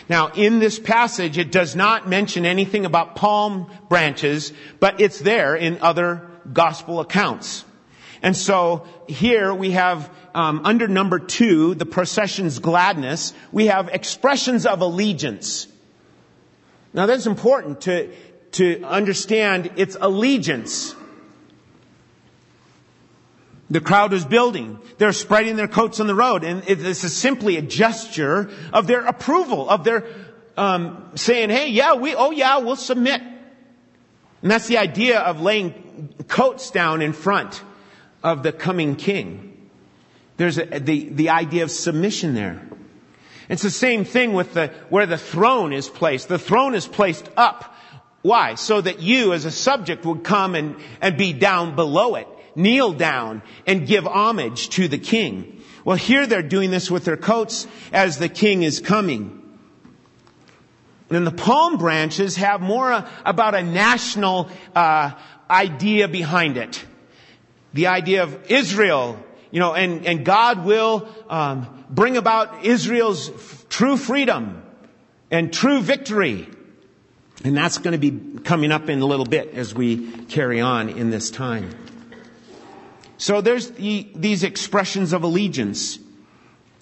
now, 0.09 0.27
in 0.27 0.59
this 0.59 0.79
passage, 0.79 1.37
it 1.37 1.51
does 1.51 1.75
not 1.75 2.09
mention 2.09 2.45
anything 2.45 2.85
about 2.85 3.15
palm 3.15 3.71
branches, 3.87 4.51
but 4.79 4.99
it's 4.99 5.19
there 5.19 5.55
in 5.55 5.79
other 5.81 6.29
gospel 6.51 6.99
accounts. 6.99 7.63
And 8.21 8.35
so 8.35 8.85
here 9.07 9.53
we 9.53 9.71
have 9.71 10.09
um, 10.35 10.61
under 10.65 10.87
number 10.87 11.19
two, 11.19 11.75
the 11.75 11.85
procession's 11.85 12.59
gladness, 12.59 13.33
we 13.51 13.67
have 13.67 13.89
expressions 13.89 14.65
of 14.65 14.81
allegiance. 14.81 15.67
Now 16.93 17.05
that's 17.05 17.25
important 17.25 17.81
to 17.81 18.13
to 18.53 18.83
understand 18.83 19.71
its 19.77 19.97
allegiance. 19.99 20.95
The 23.69 23.81
crowd 23.81 24.13
is 24.13 24.23
building. 24.23 24.79
They're 24.99 25.13
spreading 25.13 25.55
their 25.55 25.67
coats 25.67 25.99
on 25.99 26.07
the 26.07 26.15
road. 26.15 26.43
And 26.43 26.61
this 26.61 27.03
is 27.03 27.15
simply 27.15 27.57
a 27.57 27.61
gesture 27.61 28.51
of 28.71 28.85
their 28.85 29.05
approval, 29.05 29.67
of 29.69 29.83
their 29.83 30.05
um, 30.55 31.11
saying, 31.15 31.49
hey, 31.49 31.69
yeah, 31.69 31.95
we, 31.95 32.13
oh 32.13 32.29
yeah, 32.29 32.59
we'll 32.59 32.75
submit. 32.75 33.21
And 33.21 34.51
that's 34.51 34.67
the 34.67 34.77
idea 34.77 35.19
of 35.19 35.41
laying 35.41 36.13
coats 36.27 36.69
down 36.69 37.01
in 37.01 37.13
front 37.13 37.63
of 38.21 38.43
the 38.43 38.51
coming 38.51 38.95
king. 38.95 39.69
There's 40.37 40.59
a, 40.59 40.65
the, 40.65 41.09
the 41.09 41.29
idea 41.29 41.63
of 41.63 41.71
submission 41.71 42.35
there. 42.35 42.61
It's 43.49 43.63
the 43.63 43.71
same 43.71 44.05
thing 44.05 44.33
with 44.33 44.53
the, 44.53 44.67
where 44.89 45.05
the 45.05 45.17
throne 45.17 45.73
is 45.73 45.89
placed. 45.89 46.27
The 46.27 46.39
throne 46.39 46.75
is 46.75 46.87
placed 46.87 47.29
up. 47.35 47.75
Why? 48.21 48.55
So 48.55 48.79
that 48.79 49.01
you 49.01 49.33
as 49.33 49.45
a 49.45 49.51
subject 49.51 50.05
would 50.05 50.23
come 50.23 50.55
and, 50.55 50.77
and 51.01 51.17
be 51.17 51.33
down 51.33 51.75
below 51.75 52.15
it 52.15 52.27
kneel 52.55 52.93
down 52.93 53.41
and 53.65 53.87
give 53.87 54.05
homage 54.07 54.69
to 54.69 54.87
the 54.87 54.97
king. 54.97 55.61
Well, 55.85 55.97
here 55.97 56.25
they're 56.27 56.41
doing 56.41 56.71
this 56.71 56.89
with 56.89 57.05
their 57.05 57.17
coats 57.17 57.67
as 57.91 58.17
the 58.17 58.29
king 58.29 58.63
is 58.63 58.79
coming. 58.79 59.39
And 61.09 61.27
the 61.27 61.31
palm 61.31 61.77
branches 61.77 62.37
have 62.37 62.61
more 62.61 62.91
uh, 62.91 63.09
about 63.25 63.53
a 63.53 63.61
national 63.61 64.49
uh, 64.75 65.11
idea 65.49 66.07
behind 66.07 66.57
it. 66.57 66.83
The 67.73 67.87
idea 67.87 68.23
of 68.23 68.51
Israel, 68.51 69.23
you 69.53 69.59
know, 69.59 69.75
and, 69.75 70.07
and 70.07 70.25
God 70.25 70.65
will 70.65 71.07
um, 71.29 71.85
bring 71.87 72.17
about 72.17 72.65
Israel's 72.65 73.29
f- 73.29 73.65
true 73.69 73.97
freedom 73.97 74.63
and 75.29 75.53
true 75.53 75.79
victory. 75.79 76.49
And 77.43 77.55
that's 77.55 77.77
going 77.77 77.91
to 77.91 77.99
be 77.99 78.39
coming 78.39 78.71
up 78.71 78.89
in 78.89 78.99
a 78.99 79.05
little 79.05 79.27
bit 79.27 79.53
as 79.53 79.75
we 79.75 80.09
carry 80.25 80.59
on 80.59 80.89
in 80.89 81.11
this 81.11 81.29
time. 81.29 81.69
So 83.19 83.41
there's 83.41 83.69
the, 83.69 84.09
these 84.15 84.43
expressions 84.43 85.13
of 85.13 85.21
allegiance. 85.21 85.99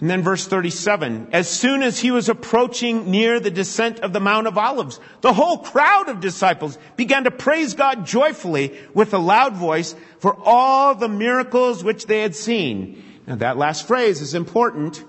And 0.01 0.09
then 0.09 0.23
verse 0.23 0.47
37, 0.47 1.27
as 1.31 1.47
soon 1.47 1.83
as 1.83 1.99
he 1.99 2.09
was 2.09 2.27
approaching 2.27 3.11
near 3.11 3.39
the 3.39 3.51
descent 3.51 3.99
of 3.99 4.13
the 4.13 4.19
Mount 4.19 4.47
of 4.47 4.57
Olives, 4.57 4.99
the 5.21 5.31
whole 5.31 5.59
crowd 5.59 6.09
of 6.09 6.19
disciples 6.19 6.79
began 6.95 7.25
to 7.25 7.31
praise 7.31 7.75
God 7.75 8.07
joyfully 8.07 8.79
with 8.95 9.13
a 9.13 9.19
loud 9.19 9.55
voice 9.55 9.93
for 10.17 10.35
all 10.43 10.95
the 10.95 11.07
miracles 11.07 11.83
which 11.83 12.07
they 12.07 12.21
had 12.21 12.35
seen. 12.35 13.03
Now 13.27 13.35
that 13.35 13.57
last 13.57 13.87
phrase 13.87 14.21
is 14.21 14.33
important. 14.33 15.05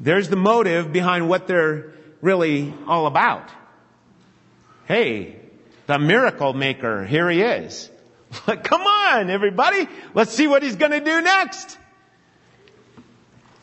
There's 0.00 0.30
the 0.30 0.36
motive 0.36 0.90
behind 0.90 1.28
what 1.28 1.46
they're 1.46 1.92
really 2.22 2.72
all 2.86 3.06
about. 3.06 3.50
Hey, 4.86 5.36
the 5.86 5.98
miracle 5.98 6.54
maker, 6.54 7.04
here 7.04 7.28
he 7.28 7.42
is. 7.42 7.90
Come 8.46 8.82
on, 8.82 9.28
everybody. 9.28 9.86
Let's 10.14 10.32
see 10.32 10.46
what 10.46 10.62
he's 10.62 10.76
going 10.76 10.92
to 10.92 11.00
do 11.00 11.20
next. 11.20 11.76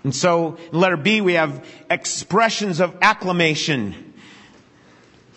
And 0.03 0.13
so, 0.13 0.57
in 0.72 0.79
letter 0.79 0.98
B, 0.98 1.22
we 1.22 1.33
have 1.33 1.65
expressions 1.89 2.79
of 2.79 2.95
acclamation. 3.01 4.13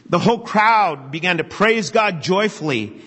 The 0.08 0.18
whole 0.18 0.40
crowd 0.40 1.10
began 1.10 1.38
to 1.38 1.44
praise 1.44 1.90
God 1.90 2.22
joyfully. 2.22 3.00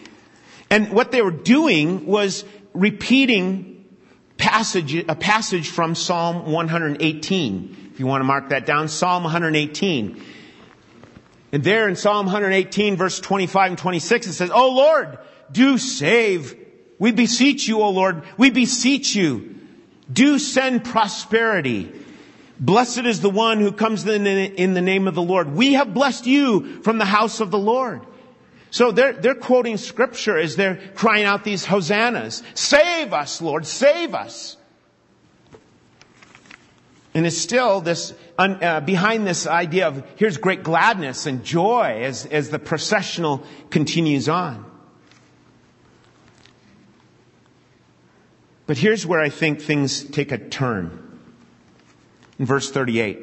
And 0.70 0.92
what 0.92 1.12
they 1.12 1.22
were 1.22 1.32
doing 1.32 2.06
was 2.06 2.46
repeating 2.74 3.86
passage, 4.38 4.96
a 4.96 5.16
passage 5.16 5.70
from 5.70 5.96
Psalm 5.96 6.52
118. 6.52 7.92
If 7.94 8.00
you 8.00 8.08
want 8.08 8.22
to 8.22 8.26
mark 8.26 8.50
that 8.50 8.66
down, 8.66 8.88
Psalm 8.88 9.24
118. 9.24 10.24
And 11.52 11.64
there 11.64 11.90
in 11.90 11.96
Psalm 11.96 12.28
118 12.28 12.96
verse 12.96 13.20
25 13.20 13.72
and 13.72 13.78
26 13.78 14.28
it 14.28 14.34
says, 14.34 14.52
Oh 14.54 14.72
Lord, 14.72 15.18
do 15.52 15.78
save. 15.78 16.56
We 17.00 17.12
beseech 17.12 17.68
you, 17.68 17.82
O 17.82 17.90
Lord. 17.90 18.24
We 18.38 18.50
beseech 18.50 19.16
you. 19.16 19.59
Do 20.12 20.40
send 20.40 20.84
prosperity. 20.84 21.92
Blessed 22.60 23.06
is 23.06 23.22
the 23.22 23.30
one 23.30 23.60
who 23.60 23.72
comes 23.72 24.06
in 24.06 24.74
the 24.74 24.82
name 24.82 25.08
of 25.08 25.16
the 25.16 25.22
Lord. 25.22 25.54
We 25.54 25.74
have 25.74 25.94
blessed 25.94 26.26
you 26.26 26.82
from 26.82 26.98
the 26.98 27.06
house 27.06 27.40
of 27.40 27.52
the 27.52 27.60
Lord. 27.60 28.02
So 28.72 28.92
they're, 28.92 29.14
they're 29.14 29.36
quoting 29.36 29.78
scripture 29.78 30.38
as 30.38 30.56
they're 30.56 30.80
crying 30.94 31.26
out 31.26 31.44
these 31.44 31.66
hosannas. 31.66 32.44
Save 32.54 33.14
us, 33.14 33.42
Lord, 33.42 33.66
save 33.66 34.14
us. 34.14 34.58
And 37.14 37.26
it's 37.26 37.38
still 37.38 37.82
this, 37.82 38.14
uh, 38.38 38.82
behind 38.82 39.26
this 39.26 39.48
idea 39.48 39.88
of 39.88 40.04
here's 40.18 40.38
great 40.38 40.62
gladness 40.62 41.26
and 41.26 41.44
joy 41.44 42.02
as, 42.04 42.26
as 42.28 42.50
the 42.50 42.60
processional 42.60 43.44
continues 43.72 44.30
on. 44.30 44.69
But 48.70 48.78
here's 48.78 49.04
where 49.04 49.20
I 49.20 49.30
think 49.30 49.64
things 49.64 50.04
take 50.04 50.32
a 50.32 50.38
turn. 50.38 51.20
In 52.38 52.46
verse 52.46 52.70
38. 52.70 53.18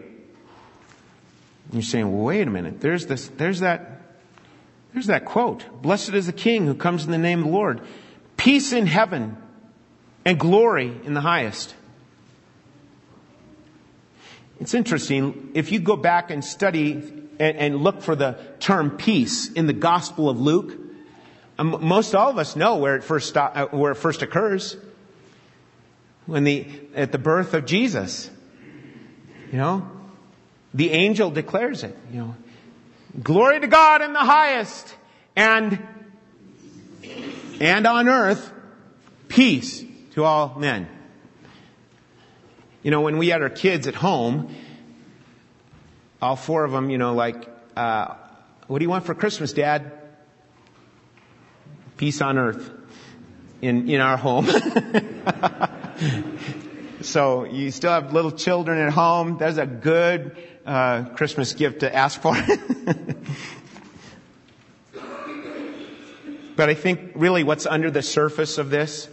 You're 1.72 1.82
saying, 1.82 2.12
well, 2.12 2.24
wait 2.24 2.48
a 2.48 2.50
minute. 2.50 2.80
There's 2.80 3.06
this, 3.06 3.28
there's 3.28 3.60
that, 3.60 4.02
there's 4.92 5.06
that 5.06 5.24
quote. 5.24 5.64
Blessed 5.82 6.14
is 6.14 6.26
the 6.26 6.32
King 6.32 6.66
who 6.66 6.74
comes 6.74 7.04
in 7.04 7.12
the 7.12 7.18
name 7.18 7.38
of 7.38 7.44
the 7.44 7.52
Lord. 7.52 7.80
Peace 8.36 8.72
in 8.72 8.86
heaven 8.88 9.36
and 10.24 10.36
glory 10.36 10.92
in 11.04 11.14
the 11.14 11.20
highest. 11.20 11.76
It's 14.58 14.74
interesting. 14.74 15.52
If 15.54 15.70
you 15.70 15.78
go 15.78 15.94
back 15.94 16.32
and 16.32 16.44
study 16.44 16.94
and, 17.38 17.56
and 17.56 17.76
look 17.84 18.02
for 18.02 18.16
the 18.16 18.36
term 18.58 18.96
peace 18.96 19.52
in 19.52 19.68
the 19.68 19.72
Gospel 19.72 20.28
of 20.28 20.40
Luke, 20.40 20.76
um, 21.56 21.78
most 21.82 22.16
all 22.16 22.30
of 22.30 22.38
us 22.38 22.56
know 22.56 22.78
where 22.78 22.96
it 22.96 23.04
first, 23.04 23.36
uh, 23.36 23.68
where 23.68 23.92
it 23.92 23.96
first 23.96 24.22
occurs. 24.22 24.76
When 26.26 26.44
the, 26.44 26.66
at 26.94 27.12
the 27.12 27.18
birth 27.18 27.54
of 27.54 27.64
Jesus. 27.64 28.30
You 29.50 29.58
know, 29.58 29.90
the 30.74 30.90
angel 30.90 31.30
declares 31.30 31.84
it, 31.84 31.96
you 32.12 32.18
know, 32.18 32.36
glory 33.22 33.60
to 33.60 33.66
God 33.66 34.02
in 34.02 34.12
the 34.12 34.18
highest 34.18 34.94
and, 35.36 35.80
and 37.60 37.86
on 37.86 38.08
earth, 38.08 38.52
peace 39.28 39.84
to 40.12 40.24
all 40.24 40.56
men. 40.58 40.88
You 42.82 42.90
know, 42.90 43.00
when 43.00 43.18
we 43.18 43.28
had 43.28 43.42
our 43.42 43.50
kids 43.50 43.86
at 43.86 43.94
home, 43.94 44.54
all 46.20 46.36
four 46.36 46.64
of 46.64 46.72
them, 46.72 46.90
you 46.90 46.98
know, 46.98 47.14
like, 47.14 47.48
uh, 47.76 48.14
what 48.66 48.78
do 48.78 48.84
you 48.84 48.88
want 48.88 49.06
for 49.06 49.14
Christmas, 49.14 49.52
Dad? 49.52 49.92
Peace 51.96 52.20
on 52.20 52.36
earth 52.36 52.70
in, 53.62 53.88
in 53.88 54.00
our 54.00 54.16
home. 54.16 54.46
so 57.00 57.44
you 57.44 57.70
still 57.70 57.92
have 57.92 58.12
little 58.12 58.32
children 58.32 58.78
at 58.78 58.92
home. 58.92 59.38
That's 59.38 59.58
a 59.58 59.66
good 59.66 60.36
uh, 60.64 61.04
Christmas 61.10 61.52
gift 61.52 61.80
to 61.80 61.94
ask 61.94 62.20
for. 62.20 62.34
but 66.56 66.68
I 66.68 66.74
think 66.74 67.12
really 67.14 67.44
what's 67.44 67.66
under 67.66 67.90
the 67.90 68.02
surface 68.02 68.58
of 68.58 68.70
this, 68.70 69.08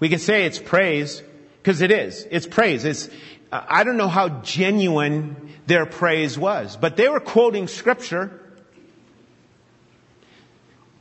we 0.00 0.08
can 0.08 0.18
say 0.18 0.44
it's 0.44 0.58
praise 0.58 1.22
because 1.62 1.80
it 1.80 1.90
is. 1.90 2.26
It's 2.30 2.46
praise. 2.46 2.84
It's, 2.84 3.08
I 3.52 3.84
don't 3.84 3.96
know 3.96 4.08
how 4.08 4.28
genuine 4.28 5.36
their 5.66 5.86
praise 5.86 6.38
was, 6.38 6.76
but 6.76 6.96
they 6.96 7.08
were 7.08 7.20
quoting 7.20 7.68
scripture. 7.68 8.40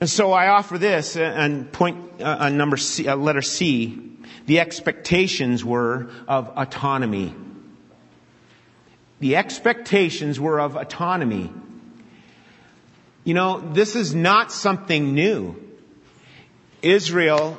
And 0.04 0.10
so 0.10 0.34
I 0.34 0.50
offer 0.50 0.78
this 0.78 1.16
and 1.16 1.72
point 1.72 2.20
uh, 2.20 2.36
on 2.42 2.58
number 2.58 2.76
C, 2.76 3.08
uh, 3.08 3.16
letter 3.16 3.42
C. 3.42 4.18
The 4.48 4.60
expectations 4.60 5.64
were 5.64 6.10
of 6.28 6.52
autonomy. 6.58 7.34
The 9.22 9.38
expectations 9.38 10.42
were 10.42 10.60
of 10.60 10.76
autonomy. 10.76 11.54
You 13.24 13.34
know, 13.34 13.62
this 13.62 13.96
is 13.96 14.14
not 14.14 14.52
something 14.52 15.14
new. 15.14 15.56
Israel 16.82 17.58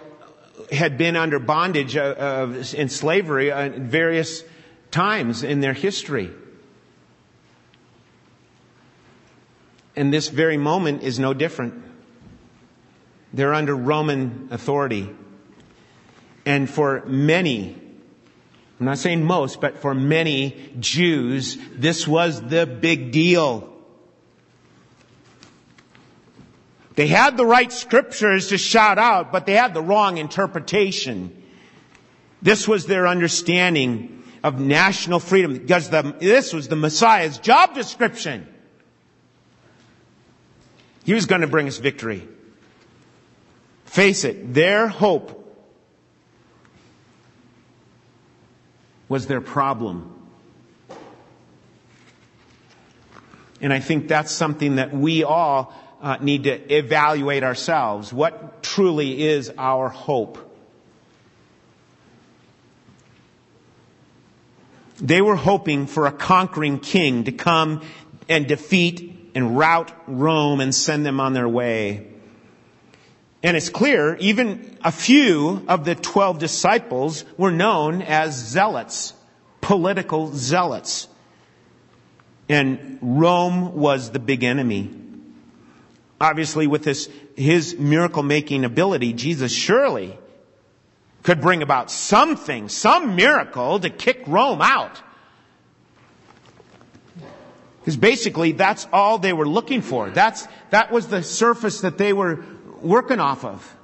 had 0.71 0.99
been 0.99 1.17
under 1.17 1.39
bondage 1.39 1.97
of, 1.97 2.75
in 2.75 2.91
slavery 2.91 3.53
at 3.53 3.73
various 3.79 4.45
times 4.91 5.45
in 5.45 5.61
their 5.61 5.73
history. 5.73 6.31
And 9.97 10.13
this 10.13 10.29
very 10.29 10.59
moment 10.59 11.03
is 11.05 11.19
no 11.19 11.33
different. 11.33 11.94
They're 13.35 13.53
under 13.53 13.75
Roman 13.75 14.49
authority. 14.53 15.11
And 16.47 16.71
for 16.71 17.03
many, 17.05 17.77
I'm 18.79 18.87
not 18.87 18.99
saying 18.99 19.25
most, 19.25 19.61
but 19.61 19.79
for 19.79 19.93
many 19.93 20.71
Jews, 20.79 21.59
this 21.73 22.07
was 22.07 22.41
the 22.41 22.65
big 22.65 23.11
deal. 23.11 23.73
They 26.95 27.09
had 27.09 27.37
the 27.37 27.45
right 27.45 27.73
scriptures 27.73 28.49
to 28.49 28.59
shout 28.59 28.99
out, 28.99 29.33
but 29.33 29.47
they 29.47 29.55
had 29.55 29.75
the 29.75 29.83
wrong 29.83 30.19
interpretation. 30.19 31.43
This 32.41 32.69
was 32.69 32.87
their 32.87 33.09
understanding 33.09 34.23
of 34.45 34.61
national 34.61 35.19
freedom 35.19 35.55
because 35.55 35.91
the, 35.91 36.15
this 36.21 36.53
was 36.53 36.69
the 36.69 36.77
Messiah's 36.77 37.39
job 37.39 37.75
description. 37.75 38.47
He 41.05 41.15
was 41.15 41.27
going 41.27 41.41
to 41.41 41.49
bring 41.49 41.67
us 41.67 41.79
victory. 41.79 42.29
Face 43.95 44.25
it, 44.25 44.53
their 44.53 44.89
hope 44.89 45.55
was 49.09 49.29
their 49.29 49.41
problem. 49.41 50.13
And 53.61 53.73
I 53.73 53.79
think 53.79 54.09
that's 54.09 54.33
something 54.33 54.77
that 54.77 54.93
we 54.93 55.23
all 55.23 55.73
uh, 56.03 56.17
need 56.21 56.43
to 56.43 56.75
evaluate 56.77 57.45
ourselves. 57.45 58.13
What 58.13 58.65
truly 58.65 59.23
is 59.23 59.53
our 59.57 59.89
hope? 59.89 60.39
They 64.97 65.23
were 65.23 65.37
hoping 65.37 65.87
for 65.87 66.07
a 66.07 66.13
conquering 66.13 66.81
king 66.81 67.23
to 67.25 67.33
come 67.33 67.83
and 68.29 68.49
defeat 68.49 69.31
and 69.37 69.57
rout 69.57 69.93
Rome 70.09 70.59
and 70.59 70.75
send 70.75 71.07
them 71.07 71.21
on 71.21 71.33
their 71.33 71.49
way. 71.49 72.09
And 73.45 73.59
it's 73.59 73.69
clear, 73.69 74.17
even 74.17 74.79
a 74.83 74.91
few 74.91 75.63
of 75.69 75.85
the 75.85 75.95
twelve 75.95 76.39
disciples 76.39 77.27
were 77.37 77.51
known 77.53 78.01
as 78.01 78.35
zealots, 78.35 79.13
political 79.61 80.33
zealots. 80.35 81.09
And 82.49 82.99
Rome 83.03 83.75
was 83.75 84.11
the 84.11 84.19
big 84.19 84.45
enemy. 84.45 84.91
Obviously, 86.19 86.67
with 86.67 86.85
this, 86.85 87.11
his 87.37 87.77
miracle 87.79 88.23
making 88.23 88.65
ability, 88.65 89.13
Jesus 89.13 89.53
surely 89.53 90.17
could 91.23 91.43
bring 91.43 91.63
about 91.63 91.91
something, 91.91 92.71
some 92.71 93.15
miracle 93.15 93.79
to 93.79 93.91
kick 93.91 94.25
Rome 94.27 94.63
out. 94.63 95.03
Because 97.81 97.99
basically, 97.99 98.53
that's 98.53 98.89
all 98.91 99.19
they 99.19 99.35
were 99.35 99.47
looking 99.47 99.83
for. 99.83 100.09
That's, 100.09 100.49
that 100.71 100.91
was 100.91 101.09
the 101.09 101.23
surface 101.23 101.83
that 101.83 101.99
they 101.99 102.15
were 102.15 102.43
working 102.85 103.21
off 103.21 103.45
of. 103.45 103.77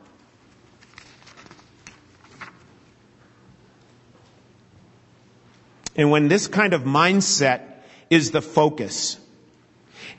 And 5.96 6.10
when 6.10 6.28
this 6.28 6.46
kind 6.46 6.72
of 6.72 6.82
mindset 6.82 7.62
is 8.08 8.30
the 8.30 8.40
focus, 8.40 9.18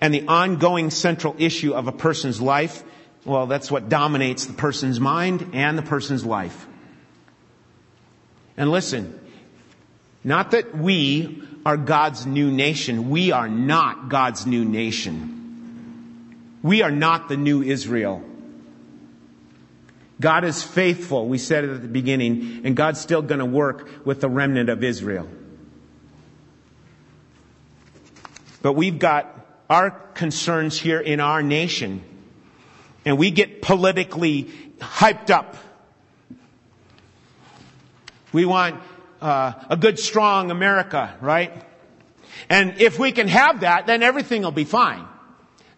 and 0.02 0.14
the 0.14 0.28
ongoing 0.28 0.90
central 0.90 1.36
issue 1.38 1.74
of 1.74 1.88
a 1.88 1.92
person's 1.92 2.42
life, 2.42 2.84
well, 3.24 3.46
that's 3.46 3.70
what 3.70 3.88
dominates 3.88 4.48
the 4.48 4.54
person's 4.54 5.00
mind 5.00 5.52
and 5.54 5.78
the 5.78 5.84
person's 5.84 6.26
life. 6.26 6.68
And 8.58 8.72
listen, 8.72 9.20
not 10.24 10.52
that 10.52 10.76
we 10.76 11.44
are 11.66 11.78
God's 11.78 12.26
new 12.26 12.52
nation. 12.52 13.12
We 13.12 13.32
are 13.32 13.48
not 13.48 14.10
God's 14.10 14.48
new 14.48 14.66
nation. 14.66 15.38
We 16.64 16.82
are 16.82 16.92
not 16.92 17.30
the 17.30 17.38
new 17.38 17.62
Israel. 17.62 18.24
God 20.22 20.46
is 20.46 20.64
faithful, 20.64 21.28
we 21.28 21.38
said 21.38 21.66
it 21.66 21.72
at 21.72 21.82
the 21.82 21.88
beginning, 21.88 22.62
and 22.64 22.76
God's 22.76 23.02
still 23.02 23.22
going 23.22 23.40
to 23.40 23.46
work 23.46 24.06
with 24.06 24.22
the 24.22 24.30
remnant 24.30 24.70
of 24.70 24.84
Israel. 24.84 25.28
But 28.62 28.74
we've 28.74 29.00
got 29.00 29.36
our 29.70 29.90
concerns 29.90 30.80
here 30.80 31.00
in 31.00 31.20
our 31.20 31.42
nation. 31.42 32.04
And 33.04 33.18
we 33.18 33.32
get 33.32 33.62
politically 33.62 34.52
hyped 34.78 35.32
up. 35.32 35.56
We 38.32 38.46
want 38.46 38.80
uh, 39.22 39.54
a 39.70 39.78
good, 39.78 39.98
strong 39.98 40.52
America, 40.52 41.16
right? 41.20 41.66
And 42.50 42.80
if 42.80 43.00
we 43.00 43.12
can 43.12 43.28
have 43.28 43.62
that, 43.62 43.88
then 43.88 44.04
everything 44.04 44.44
will 44.44 44.52
be 44.52 44.66
fine. 44.66 45.06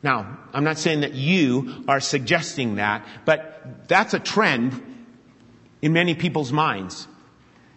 Now, 0.01 0.37
I'm 0.53 0.63
not 0.63 0.77
saying 0.77 1.01
that 1.01 1.13
you 1.13 1.83
are 1.87 1.99
suggesting 1.99 2.75
that, 2.75 3.05
but 3.25 3.87
that's 3.87 4.13
a 4.13 4.19
trend 4.19 4.81
in 5.81 5.93
many 5.93 6.15
people's 6.15 6.51
minds. 6.51 7.07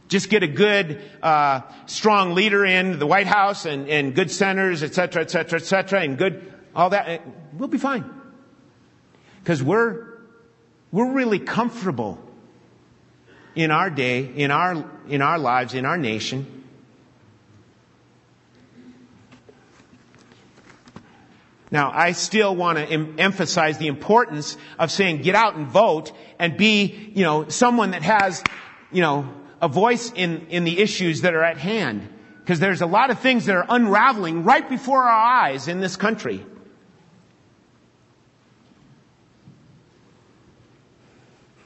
Just 0.08 0.30
get 0.30 0.42
a 0.42 0.46
good, 0.46 1.02
uh, 1.22 1.62
strong 1.86 2.34
leader 2.34 2.64
in 2.64 2.98
the 2.98 3.06
White 3.06 3.26
House 3.26 3.66
and, 3.66 3.88
and 3.88 4.14
good 4.14 4.30
senators, 4.30 4.82
et 4.82 4.94
cetera, 4.94 5.22
et 5.22 5.30
cetera, 5.30 5.58
et 5.58 5.64
cetera, 5.64 6.00
and 6.02 6.16
good, 6.16 6.52
all 6.76 6.90
that. 6.90 7.22
We'll 7.54 7.68
be 7.68 7.78
fine. 7.78 8.04
Because 9.42 9.62
we're, 9.62 10.06
we're 10.92 11.12
really 11.12 11.40
comfortable 11.40 12.20
in 13.56 13.70
our 13.70 13.90
day, 13.90 14.20
in 14.20 14.50
our, 14.50 14.84
in 15.08 15.22
our 15.22 15.38
lives, 15.38 15.74
in 15.74 15.84
our 15.86 15.96
nation. 15.98 16.55
Now, 21.70 21.90
I 21.92 22.12
still 22.12 22.55
want 22.55 22.79
to 22.79 22.85
em- 22.85 23.16
emphasize 23.18 23.79
the 23.79 23.88
importance 23.88 24.57
of 24.79 24.90
saying 24.90 25.22
get 25.22 25.35
out 25.35 25.57
and 25.57 25.66
vote 25.66 26.12
and 26.38 26.57
be, 26.57 27.11
you 27.14 27.24
know, 27.24 27.48
someone 27.48 27.90
that 27.90 28.02
has, 28.02 28.42
you 28.92 29.02
know, 29.02 29.29
a 29.61 29.68
voice 29.68 30.12
in, 30.14 30.46
in 30.48 30.64
the 30.64 30.79
issues 30.79 31.22
that 31.22 31.35
are 31.35 31.42
at 31.42 31.59
hand. 31.59 32.09
Because 32.40 32.61
there's 32.61 32.83
a 32.83 32.87
lot 32.87 33.11
of 33.11 33.18
things 33.18 33.46
that 33.46 33.57
are 33.57 33.66
unraveling 33.68 34.44
right 34.44 34.68
before 34.68 35.02
our 35.02 35.44
eyes 35.44 35.66
in 35.66 35.81
this 35.81 35.96
country. 35.96 36.44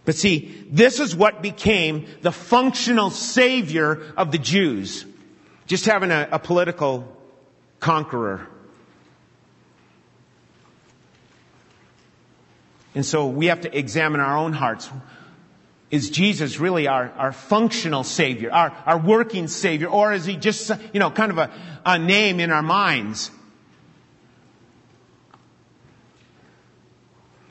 But 0.06 0.14
see, 0.14 0.66
this 0.70 0.98
is 0.98 1.14
what 1.14 1.42
became 1.42 2.06
the 2.22 2.32
functional 2.32 3.10
savior 3.10 4.12
of 4.16 4.32
the 4.32 4.38
Jews. 4.38 5.04
Just 5.66 5.84
having 5.84 6.10
a, 6.10 6.26
a 6.32 6.38
political 6.38 7.16
conqueror. 7.78 8.48
And 12.94 13.04
so 13.06 13.26
we 13.26 13.46
have 13.46 13.62
to 13.62 13.76
examine 13.76 14.20
our 14.20 14.36
own 14.36 14.52
hearts. 14.52 14.90
is 15.90 16.10
Jesus 16.10 16.58
really 16.58 16.88
our, 16.88 17.10
our 17.10 17.32
functional 17.32 18.04
Savior, 18.04 18.52
our, 18.52 18.72
our 18.86 18.98
working 18.98 19.48
Savior, 19.48 19.88
or 19.88 20.12
is 20.12 20.24
He 20.24 20.36
just, 20.36 20.70
you 20.92 21.00
know, 21.00 21.10
kind 21.10 21.30
of 21.30 21.38
a, 21.38 21.50
a 21.86 21.98
name 21.98 22.40
in 22.40 22.50
our 22.50 22.62
minds? 22.62 23.30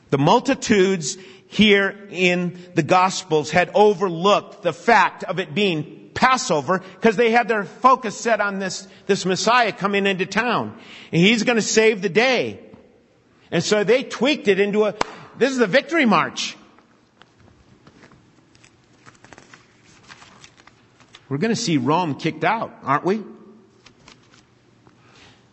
The 0.10 0.18
multitudes 0.18 1.18
here 1.48 2.08
in 2.10 2.60
the 2.76 2.84
Gospels 2.84 3.52
had 3.52 3.72
overlooked 3.74 4.64
the 4.64 4.74
fact 4.74 5.24
of 5.24 5.40
it 5.40 5.54
being 5.54 6.12
Passover 6.14 6.80
because 6.80 7.16
they 7.16 7.32
had 7.32 7.48
their 7.48 7.64
focus 7.64 8.18
set 8.18 8.42
on 8.42 8.60
this, 8.60 8.88
this 9.06 9.26
Messiah 9.26 9.72
coming 9.72 10.06
into 10.06 10.26
town. 10.26 10.78
And 11.12 11.22
he's 11.22 11.44
going 11.44 11.56
to 11.56 11.62
save 11.62 12.02
the 12.02 12.10
day. 12.10 12.60
And 13.52 13.64
so 13.64 13.84
they 13.84 14.04
tweaked 14.04 14.48
it 14.48 14.60
into 14.60 14.86
a, 14.86 14.96
this 15.40 15.52
is 15.52 15.60
a 15.60 15.68
victory 15.68 16.06
march. 16.06 16.56
We're 21.30 21.38
going 21.38 21.56
to 21.56 21.62
see 21.62 21.78
Rome 21.78 22.16
kicked 22.16 22.44
out, 22.44 22.74
aren't 22.84 23.06
we? 23.06 23.24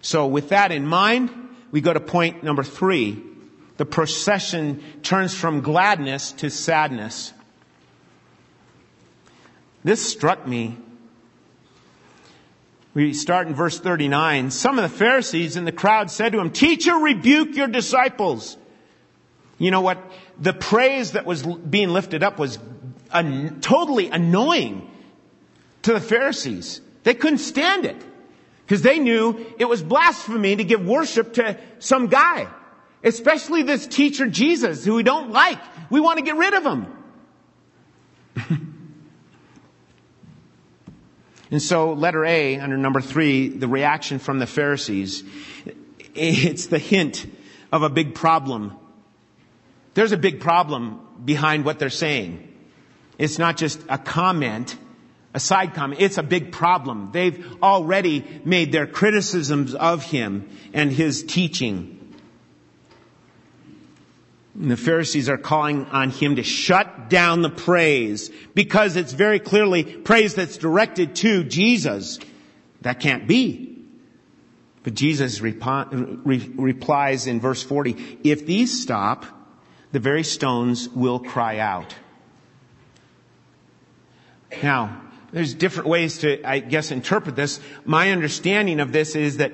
So 0.03 0.27
with 0.27 0.49
that 0.49 0.73
in 0.73 0.87
mind, 0.87 1.31
we 1.71 1.81
go 1.81 1.93
to 1.93 2.01
point 2.01 2.43
number 2.43 2.63
three. 2.63 3.23
The 3.77 3.85
procession 3.85 4.83
turns 5.03 5.35
from 5.35 5.61
gladness 5.61 6.33
to 6.33 6.51
sadness. 6.51 7.33
This 9.85 10.05
struck 10.05 10.47
me. 10.47 10.77
We 12.95 13.13
start 13.13 13.47
in 13.47 13.55
verse 13.55 13.79
39. 13.79 14.51
Some 14.51 14.79
of 14.79 14.91
the 14.91 14.97
Pharisees 14.97 15.57
in 15.57 15.65
the 15.65 15.73
crowd 15.73 16.11
said 16.11 16.33
to 16.33 16.41
him, 16.41 16.51
Teacher, 16.51 16.95
rebuke 16.95 17.55
your 17.55 17.69
disciples. 17.69 18.57
You 19.59 19.71
know 19.71 19.81
what? 19.81 19.99
The 20.39 20.53
praise 20.53 21.13
that 21.13 21.25
was 21.25 21.43
being 21.43 21.89
lifted 21.91 22.23
up 22.23 22.39
was 22.39 22.59
totally 23.61 24.11
annoying 24.11 24.91
to 25.83 25.93
the 25.93 26.01
Pharisees. 26.01 26.81
They 27.05 27.15
couldn't 27.15 27.39
stand 27.39 27.87
it 27.87 27.97
because 28.65 28.83
they 28.83 28.99
knew 28.99 29.47
it 29.59 29.67
was 29.67 29.83
blasphemy 29.83 30.57
to 30.57 30.65
give 30.65 30.85
worship 30.85 31.35
to 31.35 31.57
some 31.79 32.09
guy, 32.09 32.49
especially 33.03 33.63
this 33.63 33.87
teacher 33.87 34.27
Jesus 34.27 34.85
who 34.85 34.95
we 34.95 35.03
don't 35.03 35.31
like. 35.31 35.61
We 35.91 36.01
want 36.01 36.19
to 36.19 36.25
get 36.25 36.37
rid 36.37 36.55
of 36.55 36.67
him. 36.67 36.87
and 41.51 41.63
so 41.63 41.93
letter 41.93 42.25
A 42.25 42.59
under 42.59 42.77
number 42.77 43.01
three, 43.01 43.49
the 43.49 43.69
reaction 43.69 44.19
from 44.19 44.39
the 44.39 44.47
Pharisees, 44.47 45.23
it's 46.15 46.67
the 46.67 46.79
hint 46.79 47.25
of 47.73 47.83
a 47.83 47.89
big 47.89 48.15
problem. 48.15 48.77
There's 49.97 50.13
a 50.13 50.17
big 50.17 50.41
problem 50.41 51.01
behind 51.25 51.65
what 51.65 51.79
they're 51.79 51.91
saying. 51.91 52.53
It's 53.19 53.39
not 53.39 53.57
just 53.57 53.81
a 53.89 53.99
comment 53.99 54.77
a 55.37 55.39
side 55.39 55.75
comment. 55.75 56.01
It's 56.01 56.17
a 56.17 56.23
big 56.23 56.51
problem. 56.51 57.11
They've 57.13 57.63
already 57.63 58.25
made 58.47 58.73
their 58.73 58.87
criticisms 58.87 59.75
of 59.75 60.03
him 60.03 60.49
and 60.73 60.91
his 60.91 61.25
teaching. 61.25 62.15
And 64.55 64.71
the 64.71 64.79
Pharisees 64.79 65.29
are 65.29 65.37
calling 65.37 65.85
on 65.85 66.09
him 66.09 66.37
to 66.37 66.43
shut 66.43 67.11
down 67.11 67.43
the 67.43 67.51
praise 67.51 68.31
because 68.55 68.97
it's 68.97 69.13
very 69.13 69.39
clearly 69.39 69.85
praise 69.85 70.35
that's 70.35 70.57
directed 70.57 71.17
to 71.17 71.45
Jesus. 71.45 72.19
That 72.81 73.01
can't 73.01 73.27
be. 73.27 73.85
But 74.85 74.95
Jesus 74.95 75.43
replies 75.43 77.27
in 77.27 77.41
verse 77.41 77.63
40, 77.63 78.21
if 78.25 78.47
these 78.47 78.81
stop, 78.81 79.27
the 79.97 80.01
very 80.01 80.25
stones 80.25 80.91
will 80.91 81.19
cry 81.19 81.57
out. 81.57 81.95
Now, 84.63 85.01
there's 85.33 85.55
different 85.55 85.89
ways 85.89 86.19
to, 86.19 86.47
I 86.47 86.59
guess, 86.59 86.91
interpret 86.91 87.35
this. 87.35 87.61
My 87.87 88.11
understanding 88.11 88.81
of 88.81 88.93
this 88.93 89.17
is 89.17 89.39
that 89.39 89.53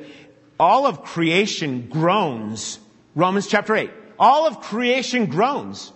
all 0.59 0.85
of 0.85 1.05
creation 1.05 1.87
groans. 1.89 2.81
Romans 3.15 3.47
chapter 3.47 3.77
8. 3.77 3.93
All 4.19 4.49
of 4.49 4.59
creation 4.59 5.27
groans 5.27 5.93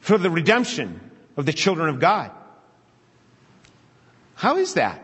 for 0.00 0.18
the 0.18 0.28
redemption 0.28 1.00
of 1.38 1.46
the 1.46 1.54
children 1.54 1.88
of 1.88 2.00
God. 2.00 2.30
How 4.34 4.58
is 4.58 4.74
that? 4.74 5.02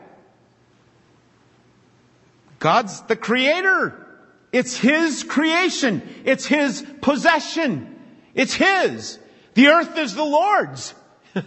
God's 2.59 3.01
the 3.05 3.17
creator. 3.17 4.07
It's 4.53 4.77
His 4.77 5.25
creation. 5.25 6.03
It's 6.27 6.45
His 6.45 6.85
possession. 7.01 7.94
It's 8.35 8.55
His. 8.55 9.19
The 9.55 9.69
earth 9.69 9.97
is 9.97 10.15
the 10.15 10.25
Lord's. 10.25 10.95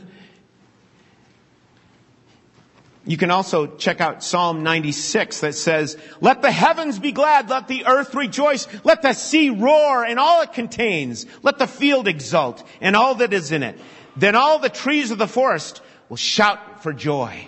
You 3.08 3.15
can 3.15 3.32
also 3.32 3.78
check 3.78 4.02
out 4.02 4.21
Psalm 4.21 4.63
96 4.63 5.39
that 5.39 5.56
says, 5.56 5.97
Let 6.19 6.41
the 6.41 6.52
heavens 6.52 7.00
be 7.00 7.13
glad, 7.13 7.50
let 7.50 7.69
the 7.69 7.86
earth 7.86 8.13
rejoice, 8.13 8.67
let 8.84 9.02
the 9.02 9.13
sea 9.13 9.50
roar 9.50 10.04
and 10.04 10.19
all 10.19 10.41
it 10.41 10.52
contains, 10.52 11.26
let 11.41 11.58
the 11.58 11.67
field 11.67 12.10
exult 12.10 12.67
and 12.82 12.97
all 12.97 13.15
that 13.15 13.32
is 13.32 13.54
in 13.54 13.63
it. 13.63 13.80
Then 14.17 14.36
all 14.36 14.60
the 14.60 14.67
trees 14.67 15.12
of 15.12 15.17
the 15.19 15.28
forest 15.28 15.82
will 16.10 16.17
shout 16.17 16.84
for 16.84 16.91
joy. 16.91 17.47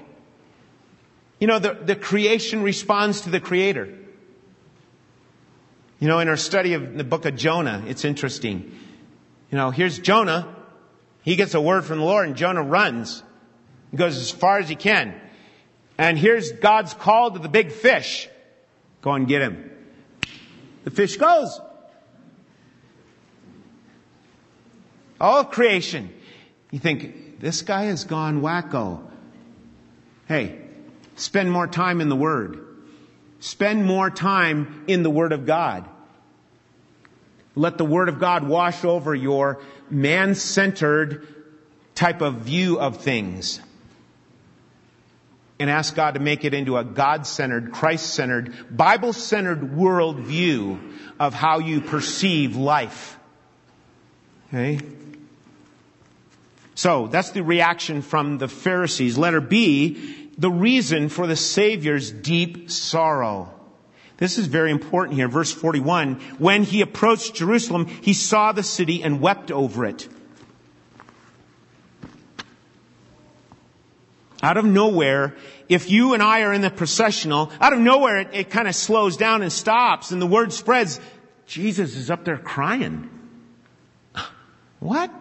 You 1.41 1.47
know, 1.47 1.59
the, 1.59 1.73
the 1.73 1.95
creation 1.95 2.63
responds 2.63 3.21
to 3.21 3.29
the 3.29 3.41
creator. 3.41 3.93
You 5.99 6.07
know, 6.07 6.19
in 6.19 6.29
our 6.29 6.37
study 6.37 6.73
of 6.73 6.97
the 6.97 7.03
book 7.03 7.25
of 7.25 7.35
Jonah, 7.35 7.83
it's 7.85 8.05
interesting. 8.05 8.77
You 9.51 9.57
know, 9.57 9.71
here's 9.71 9.99
Jonah. 9.99 10.55
He 11.23 11.35
gets 11.35 11.53
a 11.53 11.61
word 11.61 11.85
from 11.85 11.99
the 11.99 12.05
Lord 12.05 12.27
and 12.27 12.35
Jonah 12.35 12.63
runs. 12.63 13.23
He 13.91 13.97
goes 13.97 14.17
as 14.17 14.31
far 14.31 14.59
as 14.59 14.69
he 14.69 14.75
can. 14.75 15.19
And 15.97 16.17
here's 16.17 16.51
God's 16.51 16.93
call 16.93 17.31
to 17.31 17.39
the 17.39 17.49
big 17.49 17.71
fish. 17.71 18.29
Go 19.01 19.11
and 19.11 19.27
get 19.27 19.41
him. 19.41 19.71
The 20.83 20.91
fish 20.91 21.17
goes. 21.17 21.59
All 25.19 25.43
creation. 25.43 26.13
You 26.71 26.79
think, 26.79 27.39
this 27.39 27.61
guy 27.63 27.85
has 27.85 28.05
gone 28.05 28.41
wacko. 28.41 29.01
Hey, 30.27 30.59
spend 31.15 31.51
more 31.51 31.67
time 31.67 32.01
in 32.01 32.09
the 32.09 32.15
Word. 32.15 32.65
Spend 33.39 33.85
more 33.85 34.09
time 34.09 34.83
in 34.87 35.03
the 35.03 35.09
Word 35.09 35.31
of 35.31 35.45
God. 35.45 35.89
Let 37.59 37.77
the 37.77 37.83
Word 37.83 38.07
of 38.07 38.19
God 38.19 38.47
wash 38.47 38.85
over 38.85 39.13
your 39.13 39.61
man-centered 39.89 41.27
type 41.93 42.21
of 42.21 42.35
view 42.35 42.79
of 42.79 43.01
things 43.01 43.59
and 45.59 45.69
ask 45.69 45.93
God 45.93 46.13
to 46.13 46.21
make 46.21 46.45
it 46.45 46.53
into 46.53 46.77
a 46.77 46.85
God-centered, 46.85 47.73
Christ-centered, 47.73 48.77
Bible-centered 48.77 49.59
worldview 49.59 50.79
of 51.19 51.33
how 51.33 51.59
you 51.59 51.81
perceive 51.81 52.55
life. 52.55 53.19
Okay? 54.47 54.79
So, 56.75 57.07
that's 57.07 57.31
the 57.31 57.43
reaction 57.43 58.03
from 58.03 58.37
the 58.37 58.47
Pharisees. 58.47 59.17
Letter 59.17 59.41
B, 59.41 60.29
the 60.37 60.49
reason 60.49 61.09
for 61.09 61.27
the 61.27 61.35
Savior's 61.35 62.09
deep 62.09 62.71
sorrow. 62.71 63.53
This 64.19 64.37
is 64.37 64.47
very 64.47 64.69
important 64.69 65.15
here. 65.15 65.29
Verse 65.29 65.51
41. 65.51 66.15
When 66.39 66.63
he 66.63 66.81
approached 66.81 67.35
Jerusalem, 67.35 67.85
he 67.87 68.13
saw 68.13 68.51
the 68.51 68.63
city 68.63 69.01
and 69.01 69.21
wept 69.21 69.49
over 69.49 69.85
it. 69.85 70.09
Out 74.43 74.57
of 74.57 74.65
nowhere, 74.65 75.35
if 75.69 75.89
you 75.89 76.13
and 76.13 76.21
I 76.21 76.41
are 76.41 76.53
in 76.53 76.61
the 76.61 76.69
processional, 76.69 77.51
out 77.61 77.71
of 77.71 77.79
nowhere 77.79 78.19
it, 78.19 78.29
it 78.33 78.49
kind 78.49 78.67
of 78.67 78.75
slows 78.75 79.15
down 79.15 79.41
and 79.41 79.51
stops 79.51 80.11
and 80.11 80.21
the 80.21 80.27
word 80.27 80.51
spreads, 80.51 80.99
Jesus 81.45 81.95
is 81.95 82.11
up 82.11 82.25
there 82.25 82.37
crying. 82.37 83.09
What? 84.79 85.11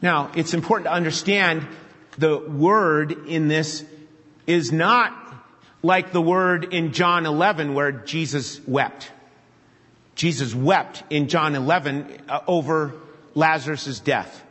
Now, 0.00 0.30
it's 0.36 0.54
important 0.54 0.86
to 0.86 0.92
understand 0.92 1.66
the 2.18 2.38
word 2.38 3.26
in 3.26 3.48
this 3.48 3.84
is 4.46 4.70
not 4.70 5.19
like 5.82 6.12
the 6.12 6.20
word 6.20 6.72
in 6.72 6.92
John 6.92 7.26
11 7.26 7.74
where 7.74 7.92
Jesus 7.92 8.60
wept. 8.66 9.10
Jesus 10.14 10.54
wept 10.54 11.02
in 11.10 11.28
John 11.28 11.54
11 11.54 12.22
uh, 12.28 12.40
over 12.46 12.92
Lazarus' 13.34 14.00
death. 14.00 14.44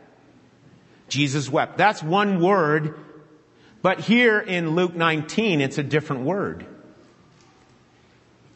Jesus 1.08 1.48
wept. 1.48 1.76
That's 1.76 2.02
one 2.02 2.40
word, 2.40 2.98
but 3.82 4.00
here 4.00 4.38
in 4.40 4.70
Luke 4.70 4.94
19, 4.94 5.60
it's 5.60 5.78
a 5.78 5.82
different 5.82 6.22
word. 6.22 6.66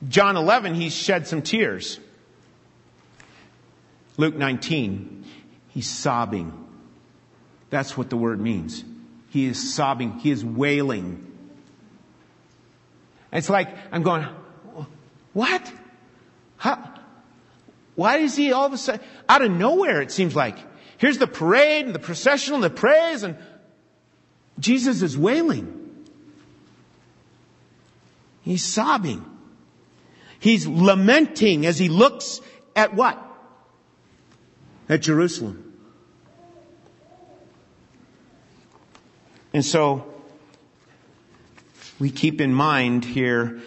John 0.08 0.36
11, 0.36 0.74
he 0.74 0.90
shed 0.90 1.26
some 1.26 1.42
tears. 1.42 1.98
Luke 4.16 4.36
19, 4.36 5.24
he's 5.68 5.88
sobbing. 5.88 6.52
That's 7.70 7.96
what 7.96 8.10
the 8.10 8.16
word 8.16 8.40
means. 8.40 8.84
He 9.30 9.46
is 9.46 9.74
sobbing. 9.74 10.18
He 10.20 10.30
is 10.30 10.44
wailing. 10.44 11.33
It's 13.34 13.50
like, 13.50 13.68
I'm 13.90 14.04
going, 14.04 14.26
what? 15.32 15.72
How? 16.56 16.94
Why 17.96 18.18
is 18.18 18.36
he 18.36 18.52
all 18.52 18.66
of 18.66 18.72
a 18.72 18.78
sudden, 18.78 19.04
out 19.28 19.42
of 19.42 19.50
nowhere, 19.50 20.00
it 20.00 20.12
seems 20.12 20.34
like. 20.34 20.56
here's 20.98 21.18
the 21.18 21.26
parade 21.26 21.86
and 21.86 21.94
the 21.94 21.98
processional 21.98 22.56
and 22.56 22.64
the 22.64 22.70
praise 22.70 23.24
and 23.24 23.36
Jesus 24.58 25.02
is 25.02 25.18
wailing. 25.18 26.06
He's 28.42 28.64
sobbing. 28.64 29.24
He's 30.38 30.66
lamenting 30.66 31.66
as 31.66 31.78
he 31.78 31.88
looks 31.88 32.40
at 32.76 32.94
what? 32.94 33.20
At 34.88 35.02
Jerusalem. 35.02 35.72
And 39.52 39.64
so, 39.64 40.13
we 42.04 42.10
keep 42.10 42.42
in 42.42 42.52
mind 42.52 43.02
here 43.02 43.62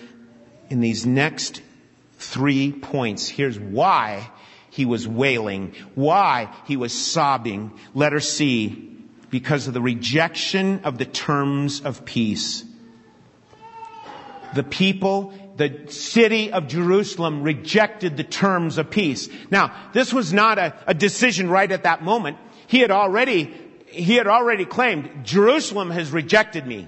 in 0.70 0.80
these 0.80 1.08
next 1.08 1.60
three 2.20 2.72
points. 2.72 3.28
Here's 3.28 3.60
why 3.60 4.30
he 4.70 4.86
was 4.86 5.08
wailing, 5.08 5.74
why 5.96 6.54
he 6.68 6.78
was 6.78 6.94
sobbing. 6.94 7.72
Letter 7.96 8.20
C, 8.20 8.96
because 9.32 9.68
of 9.68 9.74
the 9.74 9.82
rejection 9.82 10.82
of 10.84 11.00
the 11.00 11.06
terms 11.06 11.82
of 11.82 12.06
peace. 12.06 12.64
The 14.54 14.62
people, 14.62 15.34
the 15.56 15.88
city 15.88 16.52
of 16.52 16.68
Jerusalem 16.68 17.42
rejected 17.42 18.18
the 18.18 18.24
terms 18.24 18.78
of 18.78 18.92
peace. 18.92 19.30
Now, 19.50 19.74
this 19.94 20.14
was 20.14 20.32
not 20.32 20.60
a, 20.60 20.76
a 20.86 20.94
decision 20.94 21.50
right 21.50 21.72
at 21.72 21.86
that 21.86 22.04
moment. 22.04 22.38
He 22.68 22.82
had 22.82 22.92
already, 22.92 23.52
he 23.88 24.16
had 24.16 24.28
already 24.28 24.66
claimed, 24.66 25.26
Jerusalem 25.26 25.90
has 25.90 26.12
rejected 26.12 26.68
me. 26.68 26.88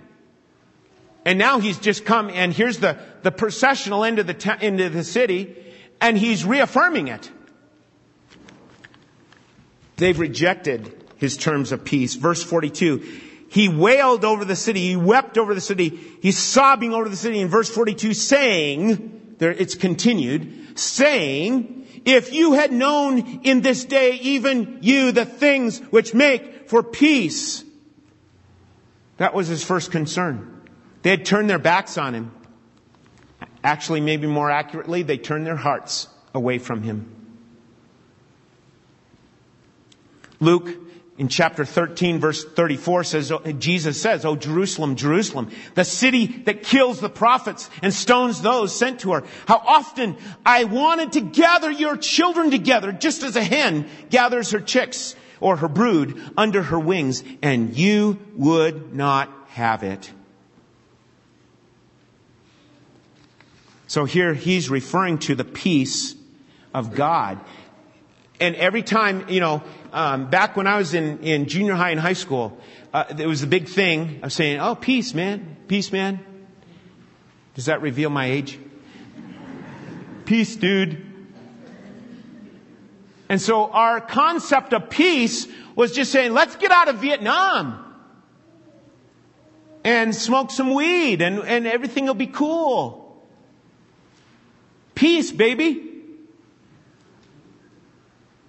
And 1.26 1.38
now 1.38 1.60
he's 1.60 1.78
just 1.80 2.06
come 2.06 2.30
and 2.30 2.54
here's 2.54 2.78
the, 2.78 2.98
the 3.24 3.32
processional 3.32 4.04
into 4.04 4.24
the, 4.24 4.58
into 4.62 4.90
the 4.90 5.04
city 5.04 5.56
and 6.02 6.18
he's 6.18 6.46
reaffirming 6.46 7.10
it. 7.10 7.30
They've 9.98 10.18
rejected 10.18 10.96
his 11.18 11.36
terms 11.36 11.72
of 11.72 11.84
peace. 11.84 12.16
Verse 12.16 12.42
42. 12.42 13.04
He 13.50 13.68
wailed 13.68 14.24
over 14.24 14.46
the 14.46 14.56
city. 14.56 14.88
He 14.88 14.96
wept 14.96 15.38
over 15.38 15.54
the 15.54 15.62
city. 15.62 15.90
He's 16.22 16.38
sobbing 16.38 16.94
over 16.94 17.10
the 17.10 17.18
city 17.18 17.40
in 17.40 17.50
verse 17.50 17.70
42 17.70 18.14
saying, 18.14 19.36
there, 19.40 19.52
it's 19.52 19.76
continued, 19.76 20.80
saying, 20.80 21.88
if 22.06 22.32
you 22.34 22.54
had 22.54 22.72
known 22.72 23.42
in 23.44 23.62
this 23.62 23.86
day, 23.86 24.14
even 24.14 24.80
you, 24.82 25.12
the 25.12 25.26
things 25.26 25.80
which 25.80 26.14
make 26.14 26.70
for 26.70 26.84
peace. 26.84 27.64
That 29.18 29.34
was 29.34 29.48
his 29.48 29.64
first 29.64 29.92
concern. 29.92 30.59
They 31.02 31.12
had 31.12 31.26
turned 31.26 31.50
their 31.50 31.60
backs 31.60 31.98
on 31.98 32.14
him. 32.14 32.32
Actually, 33.64 34.02
maybe 34.02 34.28
more 34.28 34.50
accurately, 34.50 35.04
they 35.04 35.18
turned 35.18 35.46
their 35.46 35.56
hearts 35.56 36.08
away 36.34 36.60
from 36.60 36.84
him. 36.84 37.16
Luke 40.40 40.70
in 41.18 41.28
chapter 41.28 41.66
13 41.66 42.20
verse 42.20 42.46
34 42.46 43.04
says, 43.04 43.32
oh, 43.32 43.40
Jesus 43.52 44.02
says, 44.02 44.24
Oh 44.24 44.38
Jerusalem, 44.38 44.96
Jerusalem, 44.96 45.52
the 45.76 45.84
city 45.84 46.28
that 46.46 46.64
kills 46.64 47.02
the 47.02 47.10
prophets 47.10 47.70
and 47.84 47.94
stones 47.94 48.42
those 48.42 48.74
sent 48.74 49.02
to 49.02 49.12
her. 49.12 49.24
How 49.46 49.58
often 49.58 50.16
I 50.46 50.64
wanted 50.64 51.14
to 51.14 51.22
gather 51.22 51.70
your 51.70 51.98
children 51.98 52.52
together 52.52 52.94
just 52.94 53.24
as 53.24 53.36
a 53.36 53.44
hen 53.44 53.90
gathers 54.10 54.52
her 54.52 54.62
chicks 54.62 55.14
or 55.42 55.58
her 55.58 55.68
brood 55.68 56.18
under 56.38 56.64
her 56.64 56.80
wings 56.80 57.22
and 57.42 57.76
you 57.76 58.18
would 58.36 58.96
not 58.96 59.30
have 59.50 59.84
it. 59.84 60.10
So 63.90 64.06
here 64.06 64.36
he's 64.36 64.70
referring 64.70 65.18
to 65.18 65.34
the 65.34 65.44
peace 65.44 66.14
of 66.76 66.94
God. 66.94 67.40
And 68.40 68.56
every 68.56 68.84
time, 68.84 69.28
you 69.30 69.40
know, 69.40 69.64
um, 69.92 70.30
back 70.30 70.56
when 70.56 70.68
I 70.68 70.78
was 70.78 70.94
in, 70.94 71.24
in 71.24 71.48
junior 71.48 71.74
high 71.74 71.90
and 71.90 72.00
high 72.00 72.14
school, 72.14 72.56
uh, 72.94 73.06
it 73.18 73.26
was 73.26 73.42
the 73.42 73.48
big 73.48 73.68
thing 73.68 74.20
of 74.22 74.32
saying, 74.32 74.60
oh, 74.60 74.76
peace, 74.76 75.16
man. 75.16 75.58
Peace, 75.68 75.92
man. 75.92 76.20
Does 77.56 77.66
that 77.66 77.82
reveal 77.82 78.12
my 78.12 78.28
age? 78.28 78.60
peace, 80.26 80.56
dude. 80.56 81.04
And 83.28 83.42
so 83.42 83.72
our 83.72 84.00
concept 84.00 84.72
of 84.74 84.92
peace 84.92 85.48
was 85.76 85.94
just 85.94 86.12
saying, 86.12 86.34
let's 86.34 86.56
get 86.58 86.70
out 86.70 86.90
of 86.90 86.98
Vietnam 86.98 87.96
and 89.84 90.14
smoke 90.14 90.52
some 90.52 90.76
weed 90.76 91.24
and, 91.24 91.40
and 91.40 91.66
everything 91.66 92.06
will 92.06 92.14
be 92.14 92.28
cool. 92.28 92.99
Peace, 95.00 95.32
baby. 95.32 95.82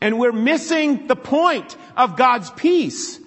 And 0.00 0.18
we're 0.18 0.32
missing 0.32 1.06
the 1.06 1.14
point 1.14 1.76
of 1.96 2.16
God's 2.16 2.50
peace. 2.50 3.20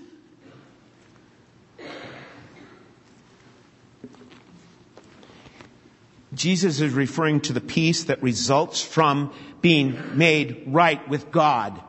Jesus 6.34 6.82
is 6.82 6.92
referring 6.92 7.40
to 7.42 7.54
the 7.54 7.62
peace 7.62 8.04
that 8.06 8.22
results 8.22 8.82
from 8.82 9.34
being 9.62 10.18
made 10.18 10.66
right 10.68 11.08
with 11.08 11.32
God. 11.32 11.82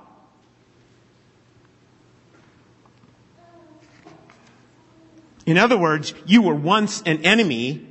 In 5.46 5.58
other 5.58 5.76
words, 5.76 6.14
you 6.26 6.42
were 6.42 6.54
once 6.54 7.02
an 7.02 7.24
enemy, 7.24 7.84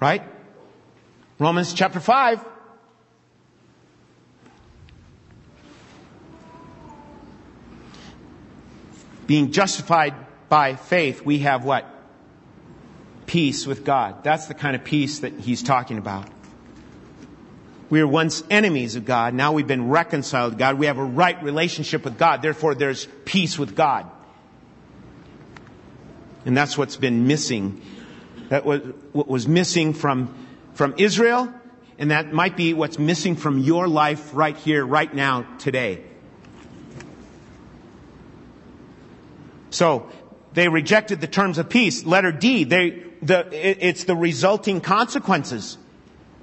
right? 0.00 0.24
Romans 1.38 1.74
chapter 1.74 2.00
5. 2.00 2.44
being 9.26 9.52
justified 9.52 10.14
by 10.48 10.76
faith, 10.76 11.22
we 11.22 11.40
have 11.40 11.64
what? 11.64 11.84
Peace 13.26 13.66
with 13.66 13.84
God. 13.84 14.22
That's 14.22 14.46
the 14.46 14.54
kind 14.54 14.76
of 14.76 14.84
peace 14.84 15.20
that 15.20 15.32
he's 15.32 15.62
talking 15.62 15.98
about. 15.98 16.28
We 17.90 18.00
were 18.00 18.08
once 18.08 18.42
enemies 18.50 18.96
of 18.96 19.04
God. 19.04 19.34
Now 19.34 19.52
we've 19.52 19.66
been 19.66 19.88
reconciled 19.88 20.52
to 20.52 20.58
God. 20.58 20.78
We 20.78 20.86
have 20.86 20.98
a 20.98 21.04
right 21.04 21.40
relationship 21.42 22.04
with 22.04 22.18
God. 22.18 22.42
Therefore, 22.42 22.74
there's 22.74 23.06
peace 23.24 23.58
with 23.58 23.76
God. 23.76 24.10
And 26.44 26.56
that's 26.56 26.78
what's 26.78 26.96
been 26.96 27.26
missing. 27.26 27.80
That 28.48 28.64
was 28.64 28.80
what 29.12 29.26
was 29.28 29.48
missing 29.48 29.92
from, 29.92 30.45
from 30.76 30.94
Israel. 30.98 31.52
And 31.98 32.10
that 32.10 32.32
might 32.32 32.56
be 32.56 32.74
what's 32.74 32.98
missing 32.98 33.36
from 33.36 33.58
your 33.58 33.88
life 33.88 34.30
right 34.34 34.56
here, 34.56 34.84
right 34.84 35.12
now, 35.12 35.46
today. 35.58 36.04
So 39.70 40.08
they 40.52 40.68
rejected 40.68 41.20
the 41.20 41.26
terms 41.26 41.58
of 41.58 41.68
peace. 41.68 42.04
Letter 42.04 42.32
D, 42.32 42.64
they, 42.64 43.02
the, 43.22 43.48
it's 43.52 44.04
the 44.04 44.14
resulting 44.14 44.80
consequences. 44.80 45.78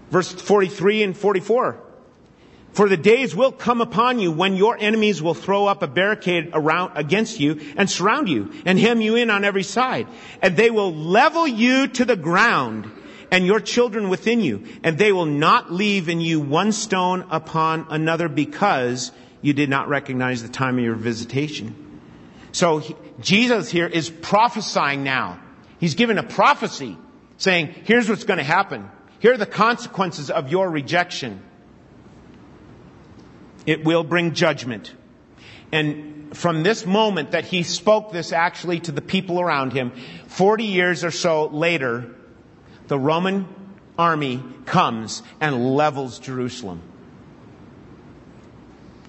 Verse 0.10 0.32
43 0.32 1.04
and 1.04 1.18
44. 1.18 1.80
For 2.74 2.90
the 2.90 2.98
days 2.98 3.36
will 3.36 3.52
come 3.52 3.82
upon 3.82 4.18
you 4.18 4.32
when 4.32 4.56
your 4.56 4.76
enemies 4.80 5.22
will 5.22 5.36
throw 5.36 5.68
up 5.68 5.84
a 5.84 5.88
barricade 5.88 6.50
around 6.54 6.94
against 6.98 7.40
you 7.40 7.62
and 7.78 7.88
surround 7.88 8.30
you 8.30 8.52
and 8.66 8.80
hem 8.80 9.00
you 9.00 9.16
in 9.16 9.30
on 9.30 9.44
every 9.44 9.62
side. 9.62 10.08
And 10.42 10.58
they 10.58 10.72
will 10.72 10.92
level 10.92 11.48
you 11.48 11.88
to 11.90 12.06
the 12.06 12.16
ground 12.16 12.92
and 13.34 13.48
your 13.48 13.60
children 13.60 14.10
within 14.10 14.42
you. 14.42 14.64
And 14.84 14.96
they 14.96 15.12
will 15.12 15.26
not 15.26 15.74
leave 15.74 16.08
in 16.08 16.22
you 16.22 16.40
one 16.40 16.72
stone 16.72 17.26
upon 17.32 17.88
another 17.90 18.30
because 18.30 19.12
you 19.42 19.54
did 19.54 19.72
not 19.72 19.90
recognize 19.90 20.44
the 20.44 20.50
time 20.50 20.78
of 20.78 20.84
your 20.84 20.94
visitation. 20.94 22.00
So 22.52 22.78
he, 22.78 22.96
Jesus 23.20 23.72
here 23.72 23.88
is 23.88 24.12
prophesying 24.12 25.04
now. 25.04 25.40
He's 25.80 25.96
given 25.96 26.20
a 26.20 26.24
prophecy 26.24 26.96
saying, 27.38 27.74
here's 27.86 28.08
what's 28.08 28.24
going 28.24 28.38
to 28.38 28.44
happen. 28.44 28.88
Here 29.18 29.34
are 29.34 29.38
the 29.38 29.48
consequences 29.48 30.30
of 30.30 30.52
your 30.52 30.70
rejection. 30.70 31.42
It 33.66 33.84
will 33.84 34.04
bring 34.04 34.36
judgment. 34.36 34.94
And 35.72 36.38
from 36.38 36.62
this 36.62 36.86
moment 36.86 37.32
that 37.32 37.46
he 37.46 37.64
spoke 37.64 38.12
this 38.12 38.32
actually 38.32 38.82
to 38.82 38.92
the 38.92 39.02
people 39.02 39.42
around 39.42 39.74
him, 39.74 39.92
40 40.28 40.66
years 40.66 41.04
or 41.04 41.10
so 41.10 41.48
later, 41.48 42.14
the 42.88 43.00
Roman 43.00 43.48
army 43.98 44.44
comes 44.66 45.22
and 45.40 45.76
levels 45.76 46.20
Jerusalem. 46.20 46.82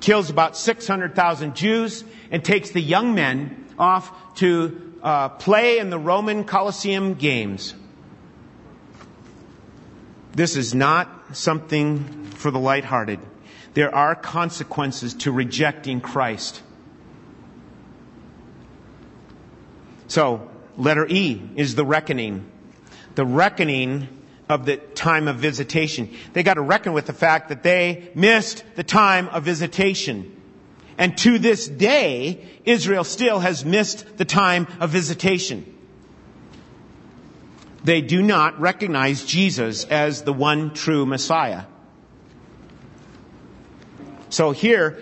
Kills 0.01 0.31
about 0.31 0.57
600,000 0.57 1.57
Jews 1.57 2.05
and 2.31 2.45
takes 2.45 2.71
the 2.71 2.81
young 2.81 3.15
men 3.15 3.65
off 3.79 4.35
to 4.37 4.95
uh, 5.03 5.31
play 5.31 5.79
in 5.79 5.91
the 5.91 5.99
Roman 5.99 6.45
Colosseum 6.45 7.15
games. 7.15 7.75
This 10.33 10.57
is 10.57 10.75
not 10.75 11.37
something 11.37 12.27
for 12.31 12.51
the 12.51 12.59
lighthearted. 12.59 13.21
There 13.75 13.95
are 13.95 14.15
consequences 14.15 15.15
to 15.15 15.33
rejecting 15.33 16.01
Christ. 16.01 16.63
So, 20.09 20.49
letter 20.77 21.07
E 21.09 21.41
is 21.57 21.75
the 21.75 21.85
reckoning. 21.85 22.51
The 23.15 23.25
reckoning 23.25 24.09
of 24.49 24.67
the 24.67 24.77
time 24.77 25.29
of 25.29 25.37
visitation. 25.37 26.11
They 26.33 26.43
got 26.43 26.55
to 26.55 26.61
reckon 26.61 26.93
with 26.93 27.07
the 27.07 27.13
fact 27.13 27.49
that 27.49 27.63
they 27.63 28.11
missed 28.15 28.65
the 28.77 28.85
time 28.85 29.29
of 29.29 29.45
visitation. 29.45 30.31
And 30.99 31.17
to 31.19 31.39
this 31.39 31.67
day, 31.67 32.47
Israel 32.65 33.05
still 33.05 33.41
has 33.41 33.65
missed 33.65 34.17
the 34.17 34.25
time 34.25 34.67
of 34.81 34.91
visitation. 34.91 35.71
They 37.83 38.01
do 38.01 38.23
not 38.23 38.61
recognize 38.61 39.25
Jesus 39.25 39.85
as 39.85 40.23
the 40.23 40.33
one 40.33 40.73
true 40.73 41.05
Messiah. 41.05 41.65
So 44.31 44.53
here, 44.53 44.99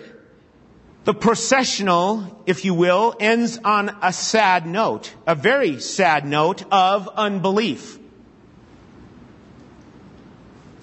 the 1.05 1.13
processional, 1.13 2.43
if 2.45 2.65
you 2.65 2.73
will, 2.73 3.15
ends 3.19 3.59
on 3.63 3.95
a 4.01 4.11
sad 4.13 4.65
note, 4.65 5.13
a 5.25 5.35
very 5.35 5.79
sad 5.79 6.25
note 6.25 6.63
of 6.71 7.07
unbelief. 7.07 7.99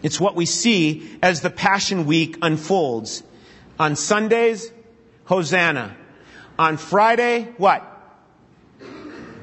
It's 0.02 0.20
what 0.20 0.34
we 0.34 0.46
see 0.46 1.18
as 1.22 1.40
the 1.40 1.50
Passion 1.50 2.06
Week 2.06 2.38
unfolds. 2.42 3.22
On 3.78 3.96
Sundays, 3.96 4.70
Hosanna. 5.24 5.96
On 6.58 6.76
Friday, 6.76 7.48
what? 7.56 7.86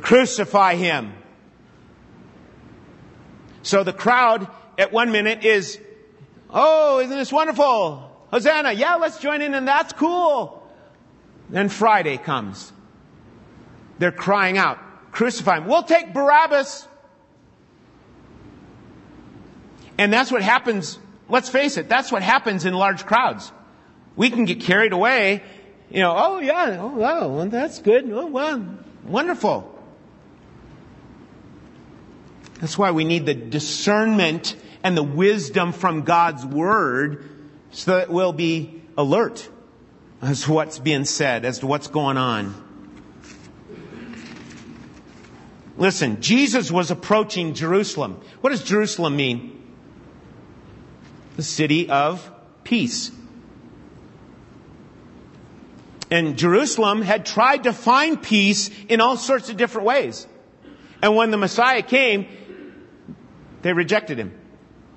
Crucify 0.02 0.76
him. 0.76 1.14
So 3.64 3.84
the 3.84 3.94
crowd 3.94 4.48
at 4.78 4.94
one 4.94 5.12
minute 5.12 5.44
is, 5.44 5.80
oh, 6.50 7.00
isn't 7.00 7.18
this 7.18 7.32
wonderful? 7.32 8.12
Hosanna, 8.32 8.72
yeah, 8.74 8.96
let's 8.96 9.20
join 9.20 9.42
in 9.42 9.54
and 9.54 9.68
that's 9.68 9.94
cool. 9.94 10.64
Then 11.50 11.70
Friday 11.70 12.18
comes. 12.18 12.72
They're 14.00 14.12
crying 14.12 14.58
out, 14.58 14.78
crucify 15.12 15.58
him. 15.58 15.68
We'll 15.68 15.84
take 15.84 16.14
Barabbas. 16.14 16.87
And 19.98 20.14
that's 20.14 20.32
what 20.32 20.42
happens, 20.42 21.00
let's 21.30 21.50
face 21.50 21.78
it, 21.78 21.90
that's 21.90 22.12
what 22.12 22.22
happens 22.22 22.66
in 22.66 22.74
large 22.74 23.06
crowds. 23.06 23.52
We 24.16 24.30
can 24.30 24.46
get 24.46 24.62
carried 24.62 24.94
away, 24.94 25.44
you 25.90 26.02
know, 26.02 26.14
oh 26.16 26.40
yeah, 26.40 26.78
oh 26.80 26.96
wow, 26.96 27.28
well, 27.30 27.46
that's 27.48 27.80
good, 27.80 28.10
oh 28.12 28.28
wow, 28.28 28.62
wonderful. 29.06 29.74
That's 32.60 32.78
why 32.78 32.92
we 32.92 33.04
need 33.04 33.26
the 33.26 33.36
discernment 33.36 34.56
and 34.84 34.98
the 34.98 35.04
wisdom 35.04 35.74
from 35.74 36.04
God's 36.04 36.46
Word 36.46 37.24
so 37.72 37.98
that 37.98 38.10
we'll 38.10 38.34
be 38.34 38.82
alert 38.98 39.48
as 40.22 40.44
to 40.44 40.54
what's 40.54 40.80
being 40.80 41.06
said, 41.06 41.46
as 41.46 41.60
to 41.60 41.68
what's 41.68 41.88
going 41.88 42.18
on. 42.18 42.64
Listen, 45.78 46.22
Jesus 46.22 46.72
was 46.72 46.90
approaching 46.90 47.54
Jerusalem. 47.54 48.20
What 48.42 48.50
does 48.50 48.64
Jerusalem 48.64 49.16
mean? 49.16 49.67
The 51.38 51.44
city 51.44 51.90
of 51.90 52.30
peace. 52.66 53.12
And 56.10 56.38
Jerusalem 56.38 57.02
had 57.02 57.26
tried 57.26 57.64
to 57.64 57.74
find 57.74 58.22
peace 58.22 58.70
in 58.90 59.00
all 59.00 59.18
sorts 59.18 59.50
of 59.50 59.58
different 59.58 59.88
ways. 59.88 60.28
And 61.02 61.16
when 61.16 61.32
the 61.32 61.38
Messiah 61.38 61.82
came, 61.84 62.28
they 63.62 63.72
rejected 63.72 64.18
him. 64.18 64.34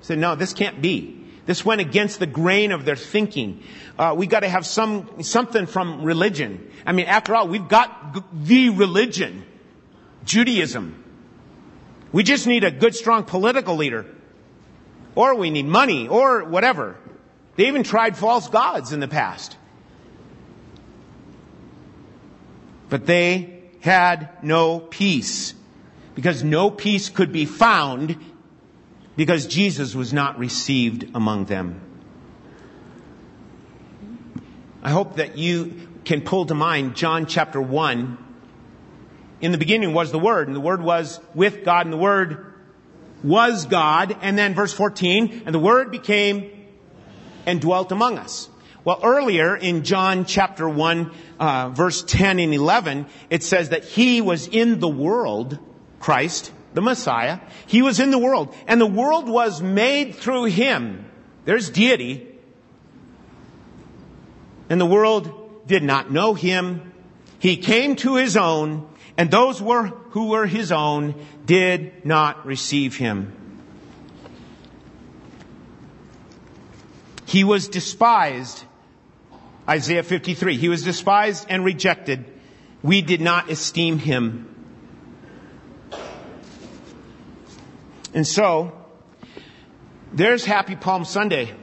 Said, 0.01 0.17
no, 0.17 0.35
this 0.35 0.53
can't 0.53 0.81
be. 0.81 1.25
This 1.45 1.63
went 1.63 1.81
against 1.81 2.19
the 2.19 2.27
grain 2.27 2.71
of 2.71 2.85
their 2.85 2.95
thinking. 2.95 3.63
Uh, 3.99 4.15
we 4.17 4.25
got 4.25 4.41
to 4.41 4.49
have 4.49 4.65
some 4.65 5.21
something 5.21 5.65
from 5.65 6.03
religion. 6.03 6.71
I 6.85 6.91
mean, 6.91 7.07
after 7.07 7.35
all, 7.35 7.47
we've 7.47 7.67
got 7.67 8.15
the 8.33 8.69
religion, 8.69 9.43
Judaism. 10.23 11.03
We 12.11 12.23
just 12.23 12.47
need 12.47 12.63
a 12.63 12.71
good, 12.71 12.95
strong 12.95 13.25
political 13.25 13.75
leader 13.75 14.05
or 15.15 15.35
we 15.35 15.49
need 15.49 15.65
money, 15.65 16.07
or 16.07 16.43
whatever. 16.43 16.97
They 17.55 17.67
even 17.67 17.83
tried 17.83 18.17
false 18.17 18.47
gods 18.49 18.93
in 18.93 18.99
the 18.99 19.07
past. 19.07 19.57
But 22.89 23.05
they 23.05 23.63
had 23.81 24.29
no 24.43 24.79
peace. 24.79 25.53
Because 26.15 26.43
no 26.43 26.69
peace 26.69 27.09
could 27.09 27.31
be 27.31 27.45
found 27.45 28.17
because 29.15 29.47
Jesus 29.47 29.93
was 29.95 30.13
not 30.13 30.39
received 30.39 31.09
among 31.13 31.45
them. 31.45 31.79
I 34.83 34.89
hope 34.89 35.17
that 35.17 35.37
you 35.37 35.87
can 36.05 36.21
pull 36.21 36.45
to 36.47 36.55
mind 36.55 36.95
John 36.95 37.25
chapter 37.25 37.61
1. 37.61 38.17
In 39.41 39.51
the 39.51 39.57
beginning 39.57 39.93
was 39.93 40.11
the 40.11 40.19
Word, 40.19 40.47
and 40.47 40.55
the 40.55 40.61
Word 40.61 40.81
was 40.81 41.19
with 41.35 41.63
God, 41.63 41.85
and 41.85 41.93
the 41.93 41.97
Word 41.97 42.50
was 43.23 43.65
God, 43.65 44.17
and 44.21 44.37
then 44.37 44.53
verse 44.53 44.73
14, 44.73 45.43
and 45.45 45.53
the 45.53 45.59
Word 45.59 45.91
became 45.91 46.49
and 47.45 47.61
dwelt 47.61 47.91
among 47.91 48.17
us. 48.17 48.49
Well, 48.83 48.99
earlier 49.03 49.55
in 49.55 49.83
John 49.83 50.25
chapter 50.25 50.67
1, 50.67 51.11
uh, 51.39 51.69
verse 51.69 52.03
10 52.03 52.39
and 52.39 52.53
11, 52.53 53.05
it 53.29 53.43
says 53.43 53.69
that 53.69 53.83
He 53.83 54.21
was 54.21 54.47
in 54.47 54.79
the 54.79 54.89
world, 54.89 55.59
Christ, 55.99 56.51
the 56.73 56.81
Messiah. 56.81 57.39
He 57.67 57.83
was 57.83 57.99
in 57.99 58.09
the 58.09 58.17
world, 58.17 58.55
and 58.65 58.81
the 58.81 58.87
world 58.87 59.29
was 59.29 59.61
made 59.61 60.15
through 60.15 60.45
Him. 60.45 61.05
There's 61.45 61.69
deity. 61.69 62.27
And 64.69 64.81
the 64.81 64.85
world 64.85 65.67
did 65.67 65.83
not 65.83 66.11
know 66.11 66.33
Him. 66.33 66.93
He 67.37 67.57
came 67.57 67.95
to 67.97 68.15
His 68.15 68.35
own, 68.35 68.87
and 69.17 69.29
those 69.29 69.61
were, 69.61 69.87
who 70.11 70.29
were 70.29 70.45
his 70.45 70.71
own 70.71 71.15
did 71.45 72.05
not 72.05 72.45
receive 72.45 72.95
him. 72.95 73.33
He 77.25 77.43
was 77.43 77.67
despised. 77.69 78.63
Isaiah 79.67 80.03
53. 80.03 80.57
He 80.57 80.69
was 80.69 80.83
despised 80.83 81.45
and 81.49 81.63
rejected. 81.63 82.25
We 82.83 83.01
did 83.01 83.21
not 83.21 83.49
esteem 83.49 83.99
him. 83.99 84.47
And 88.13 88.27
so, 88.27 88.73
there's 90.11 90.43
Happy 90.43 90.75
Palm 90.75 91.05
Sunday. 91.05 91.53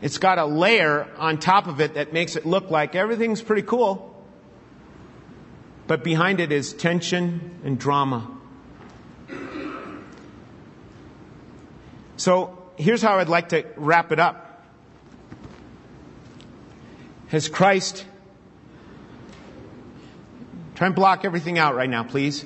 It's 0.00 0.18
got 0.18 0.38
a 0.38 0.44
layer 0.44 1.08
on 1.16 1.38
top 1.38 1.66
of 1.66 1.80
it 1.80 1.94
that 1.94 2.12
makes 2.12 2.36
it 2.36 2.46
look 2.46 2.70
like 2.70 2.94
everything's 2.94 3.42
pretty 3.42 3.62
cool. 3.62 4.11
But 5.92 6.04
behind 6.04 6.40
it 6.40 6.52
is 6.52 6.72
tension 6.72 7.60
and 7.64 7.78
drama. 7.78 8.26
So 12.16 12.56
here's 12.78 13.02
how 13.02 13.18
I'd 13.18 13.28
like 13.28 13.50
to 13.50 13.66
wrap 13.76 14.10
it 14.10 14.18
up. 14.18 14.64
Has 17.28 17.50
Christ, 17.50 18.06
try 20.76 20.86
and 20.86 20.96
block 20.96 21.26
everything 21.26 21.58
out 21.58 21.74
right 21.74 21.90
now, 21.90 22.04
please. 22.04 22.42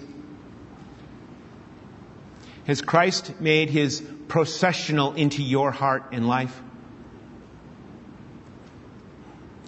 Has 2.67 2.83
Christ 2.83 3.41
made 3.41 3.71
his 3.71 4.03
processional 4.27 5.13
into 5.13 5.45
your 5.45 5.71
heart 5.71 6.07
and 6.11 6.27
life? 6.27 6.61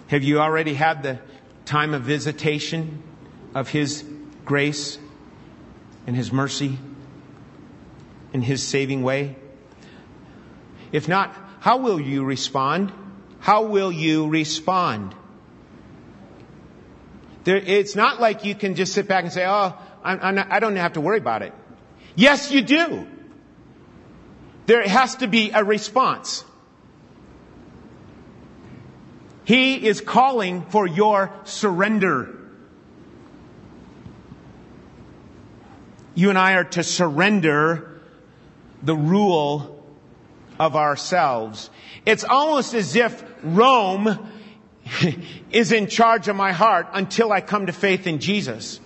Have 0.07 0.23
you 0.23 0.41
already 0.41 0.73
had 0.73 1.01
the 1.01 1.19
time 1.63 1.93
of 1.93 2.01
visitation 2.01 3.03
of 3.53 3.69
His 3.69 4.03
grace 4.45 4.97
and 6.07 6.15
His 6.15 6.31
mercy 6.31 6.77
and 8.33 8.43
His 8.43 8.63
saving 8.63 9.03
way? 9.03 9.35
If 10.91 11.07
not, 11.07 11.35
how 11.59 11.77
will 11.77 11.99
you 11.99 12.23
respond? 12.23 12.91
How 13.39 13.63
will 13.63 13.91
you 13.91 14.27
respond? 14.27 15.15
There, 17.43 17.57
it's 17.57 17.95
not 17.95 18.19
like 18.19 18.45
you 18.45 18.55
can 18.55 18.75
just 18.75 18.93
sit 18.93 19.07
back 19.07 19.23
and 19.23 19.33
say, 19.33 19.45
oh, 19.45 19.73
I'm, 20.03 20.19
I'm 20.21 20.35
not, 20.35 20.51
I 20.51 20.59
don't 20.59 20.75
have 20.75 20.93
to 20.93 21.01
worry 21.01 21.17
about 21.17 21.41
it. 21.41 21.53
Yes, 22.15 22.51
you 22.51 22.61
do. 22.61 23.07
There 24.65 24.87
has 24.87 25.15
to 25.17 25.27
be 25.27 25.51
a 25.51 25.63
response. 25.63 26.43
He 29.45 29.87
is 29.87 29.99
calling 29.99 30.61
for 30.63 30.85
your 30.85 31.33
surrender. 31.45 32.38
You 36.19 36.29
and 36.29 36.37
I 36.37 36.55
are 36.55 36.65
to 36.65 36.83
surrender 36.83 38.01
the 38.83 38.95
rule 38.95 39.85
of 40.59 40.75
ourselves. 40.75 41.69
It's 42.05 42.25
almost 42.25 42.73
as 42.73 42.97
if 42.97 43.23
Rome 43.41 44.29
is 45.51 45.71
in 45.71 45.87
charge 45.87 46.27
of 46.27 46.35
my 46.35 46.51
heart 46.51 46.87
until 46.91 47.31
I 47.31 47.39
come 47.39 47.67
to 47.67 47.71
faith 47.71 48.05
in 48.05 48.19
Jesus. 48.19 48.81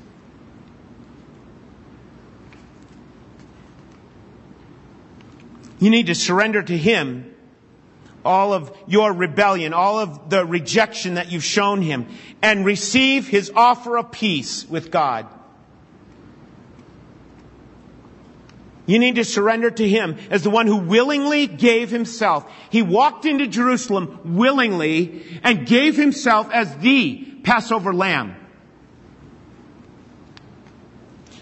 You 5.79 5.89
need 5.89 6.07
to 6.07 6.15
surrender 6.15 6.61
to 6.61 6.77
Him 6.77 7.34
all 8.23 8.53
of 8.53 8.71
your 8.88 9.11
rebellion, 9.11 9.73
all 9.73 9.97
of 9.97 10.29
the 10.29 10.45
rejection 10.45 11.15
that 11.15 11.31
you've 11.31 11.43
shown 11.43 11.81
Him, 11.81 12.05
and 12.43 12.63
receive 12.63 13.27
His 13.27 13.51
offer 13.55 13.97
of 13.97 14.11
peace 14.11 14.69
with 14.69 14.91
God. 14.91 15.27
You 18.86 18.99
need 18.99 19.15
to 19.15 19.23
surrender 19.23 19.71
to 19.71 19.88
Him 19.88 20.17
as 20.29 20.43
the 20.43 20.49
one 20.49 20.67
who 20.67 20.77
willingly 20.77 21.47
gave 21.47 21.89
Himself. 21.89 22.49
He 22.69 22.81
walked 22.81 23.25
into 23.25 23.47
Jerusalem 23.47 24.36
willingly 24.36 25.39
and 25.41 25.65
gave 25.65 25.95
Himself 25.95 26.51
as 26.51 26.75
the 26.77 27.23
Passover 27.43 27.93
lamb. 27.93 28.36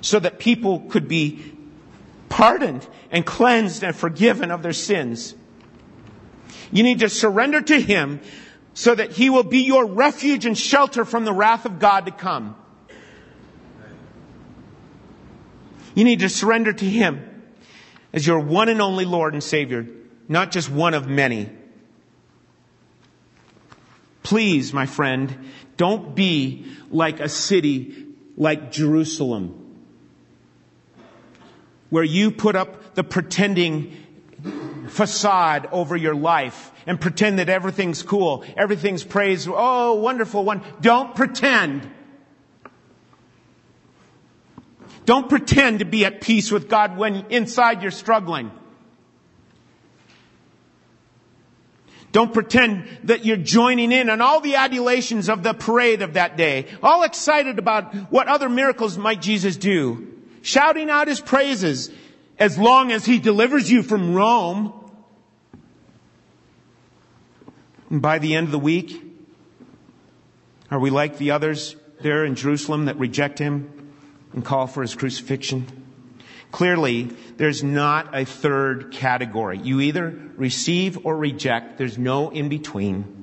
So 0.02 0.20
that 0.20 0.40
people 0.40 0.82
could 0.82 1.08
be 1.08 1.54
pardoned 2.30 2.88
and 3.12 3.26
cleansed 3.26 3.84
and 3.84 3.96
forgiven 3.96 4.52
of 4.52 4.62
their 4.62 4.74
sins. 4.74 5.36
You 6.72 6.84
need 6.84 7.00
to 7.00 7.10
surrender 7.10 7.62
to 7.62 7.82
Him 7.82 8.22
so 8.76 8.94
that 8.94 9.12
He 9.12 9.32
will 9.32 9.44
be 9.44 9.64
your 9.64 9.86
refuge 9.86 10.46
and 10.46 10.58
shelter 10.58 11.06
from 11.06 11.26
the 11.26 11.34
wrath 11.34 11.66
of 11.66 11.80
God 11.80 12.06
to 12.06 12.12
come. 12.12 12.56
You 15.96 16.04
need 16.04 16.20
to 16.20 16.30
surrender 16.30 16.72
to 16.72 16.86
Him 16.86 17.30
as 18.14 18.26
your 18.26 18.40
one 18.40 18.70
and 18.70 18.82
only 18.82 19.06
Lord 19.06 19.34
and 19.34 19.44
Savior, 19.44 19.88
not 20.28 20.52
just 20.52 20.70
one 20.70 20.94
of 20.94 21.08
many. 21.08 21.50
Please, 24.24 24.74
my 24.74 24.86
friend, 24.86 25.52
don't 25.78 26.16
be 26.16 26.66
like 26.90 27.20
a 27.20 27.30
city 27.30 28.06
like 28.38 28.72
Jerusalem, 28.72 29.58
where 31.90 32.04
you 32.04 32.32
put 32.32 32.56
up 32.56 32.96
the 32.96 33.04
pretending 33.04 33.98
facade 34.88 35.68
over 35.72 35.96
your 35.96 36.16
life 36.16 36.72
and 36.86 37.00
pretend 37.00 37.40
that 37.40 37.50
everything's 37.50 38.04
cool, 38.04 38.44
everything's 38.58 39.04
praise. 39.04 39.48
Oh, 39.50 39.96
wonderful 39.96 40.44
one. 40.44 40.62
Don't 40.82 41.16
pretend. 41.16 41.90
Don't 45.06 45.30
pretend 45.30 45.80
to 45.80 45.86
be 45.86 46.06
at 46.06 46.22
peace 46.22 46.52
with 46.52 46.70
God 46.70 46.98
when 46.98 47.26
inside 47.30 47.82
you're 47.82 47.92
struggling. 47.92 48.52
Don't 52.12 52.34
pretend 52.34 52.86
that 53.06 53.26
you're 53.26 53.38
joining 53.38 53.92
in 53.92 54.10
on 54.10 54.20
all 54.22 54.42
the 54.42 54.56
adulations 54.56 55.30
of 55.30 55.44
the 55.44 55.54
parade 55.54 56.02
of 56.02 56.14
that 56.14 56.36
day, 56.36 56.68
all 56.84 57.04
excited 57.04 57.58
about 57.58 57.96
what 58.12 58.28
other 58.28 58.50
miracles 58.50 58.98
might 58.98 59.22
Jesus 59.22 59.56
do, 59.56 60.12
shouting 60.42 60.90
out 60.90 61.08
his 61.08 61.22
praises 61.22 61.90
as 62.38 62.58
long 62.58 62.92
as 62.92 63.06
he 63.06 63.20
delivers 63.20 63.72
you 63.72 63.82
from 63.82 64.14
Rome. 64.14 64.74
And 67.90 68.02
by 68.02 68.20
the 68.20 68.36
end 68.36 68.48
of 68.48 68.52
the 68.52 68.60
week, 68.60 69.02
are 70.70 70.80
we 70.80 70.90
like 70.90 71.18
the 71.18 71.32
others 71.32 71.76
there 72.02 72.26
in 72.26 72.36
Jerusalem 72.36 72.86
that 72.86 72.98
reject 72.98 73.40
him? 73.40 73.81
And 74.34 74.44
call 74.44 74.68
for 74.68 74.82
his 74.82 74.96
crucifixion? 74.96 75.68
Clearly, 76.52 77.04
there's 77.38 77.64
not 77.64 78.14
a 78.14 78.26
third 78.26 78.92
category. 78.92 79.58
You 79.58 79.80
either 79.82 80.18
receive 80.36 81.06
or 81.06 81.16
reject. 81.16 81.78
There's 81.78 81.98
no 81.98 82.30
in 82.30 82.50
between. 82.50 83.18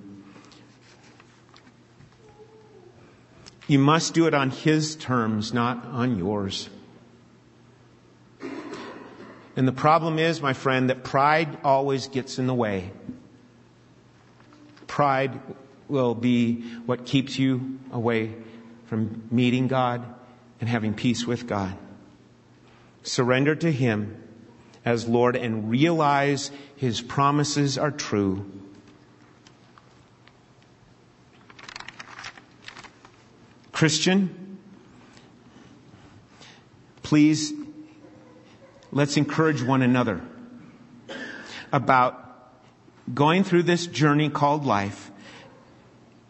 You 3.67 3.79
must 3.79 4.15
do 4.15 4.27
it 4.27 4.33
on 4.33 4.51
his 4.51 4.97
terms, 4.97 5.53
not 5.53 5.85
on 5.85 6.19
yours. 6.19 6.71
And 9.57 9.69
the 9.69 9.73
problem 9.73 10.19
is, 10.19 10.41
my 10.41 10.55
friend, 10.55 10.89
that 10.89 11.05
pride 11.05 11.59
always 11.65 12.07
gets 12.07 12.39
in 12.39 12.47
the 12.47 12.55
way. 12.55 12.91
Pride 14.87 15.39
will 15.87 16.15
be 16.15 16.63
what 16.87 17.05
keeps 17.05 17.39
you 17.39 17.79
away 17.93 18.35
from 18.87 19.25
meeting 19.31 19.69
God 19.69 20.15
and 20.61 20.69
having 20.69 20.95
peace 20.95 21.27
with 21.27 21.47
God. 21.47 21.77
Surrender 23.03 23.55
to 23.55 23.71
Him 23.71 24.23
as 24.85 25.07
Lord 25.07 25.37
and 25.37 25.71
realize 25.71 26.51
His 26.77 27.01
promises 27.01 27.79
are 27.79 27.91
true. 27.91 28.51
Christian, 33.73 34.59
please 37.03 37.53
let's 38.91 39.17
encourage 39.17 39.63
one 39.63 39.83
another 39.83 40.21
about 41.73 42.25
going 43.15 43.45
through 43.45 43.63
this 43.63 43.87
journey 43.87 44.31
called 44.31 44.67
life 44.67 45.11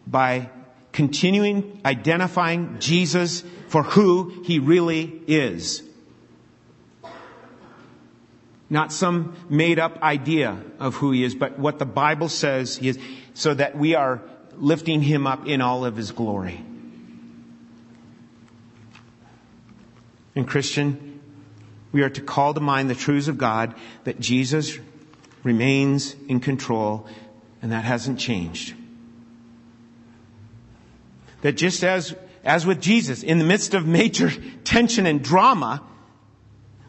by 0.05 0.49
continuing 0.91 1.81
identifying 1.85 2.79
Jesus 2.79 3.43
for 3.67 3.83
who 3.83 4.41
he 4.43 4.59
really 4.59 5.21
is. 5.27 5.83
Not 8.69 8.91
some 8.91 9.35
made 9.49 9.79
up 9.79 10.01
idea 10.01 10.57
of 10.79 10.95
who 10.95 11.11
he 11.11 11.23
is, 11.23 11.33
but 11.33 11.57
what 11.57 11.79
the 11.79 11.85
Bible 11.85 12.29
says 12.29 12.77
he 12.77 12.89
is, 12.89 12.99
so 13.33 13.53
that 13.53 13.77
we 13.77 13.95
are 13.95 14.21
lifting 14.57 15.01
him 15.01 15.25
up 15.25 15.47
in 15.47 15.61
all 15.61 15.85
of 15.85 15.95
his 15.95 16.11
glory. 16.11 16.63
And 20.35 20.47
Christian, 20.47 21.19
we 21.91 22.03
are 22.03 22.09
to 22.09 22.21
call 22.21 22.53
to 22.53 22.59
mind 22.59 22.89
the 22.89 22.95
truths 22.95 23.27
of 23.27 23.37
God 23.37 23.73
that 24.03 24.19
Jesus 24.19 24.77
remains 25.43 26.15
in 26.27 26.39
control 26.39 27.07
and 27.61 27.71
that 27.71 27.83
hasn't 27.83 28.19
changed. 28.19 28.75
That 31.41 31.53
just 31.53 31.83
as 31.83 32.15
as 32.43 32.65
with 32.65 32.81
Jesus, 32.81 33.23
in 33.23 33.37
the 33.37 33.43
midst 33.43 33.73
of 33.73 33.85
major 33.85 34.31
tension 34.63 35.05
and 35.05 35.23
drama, 35.23 35.83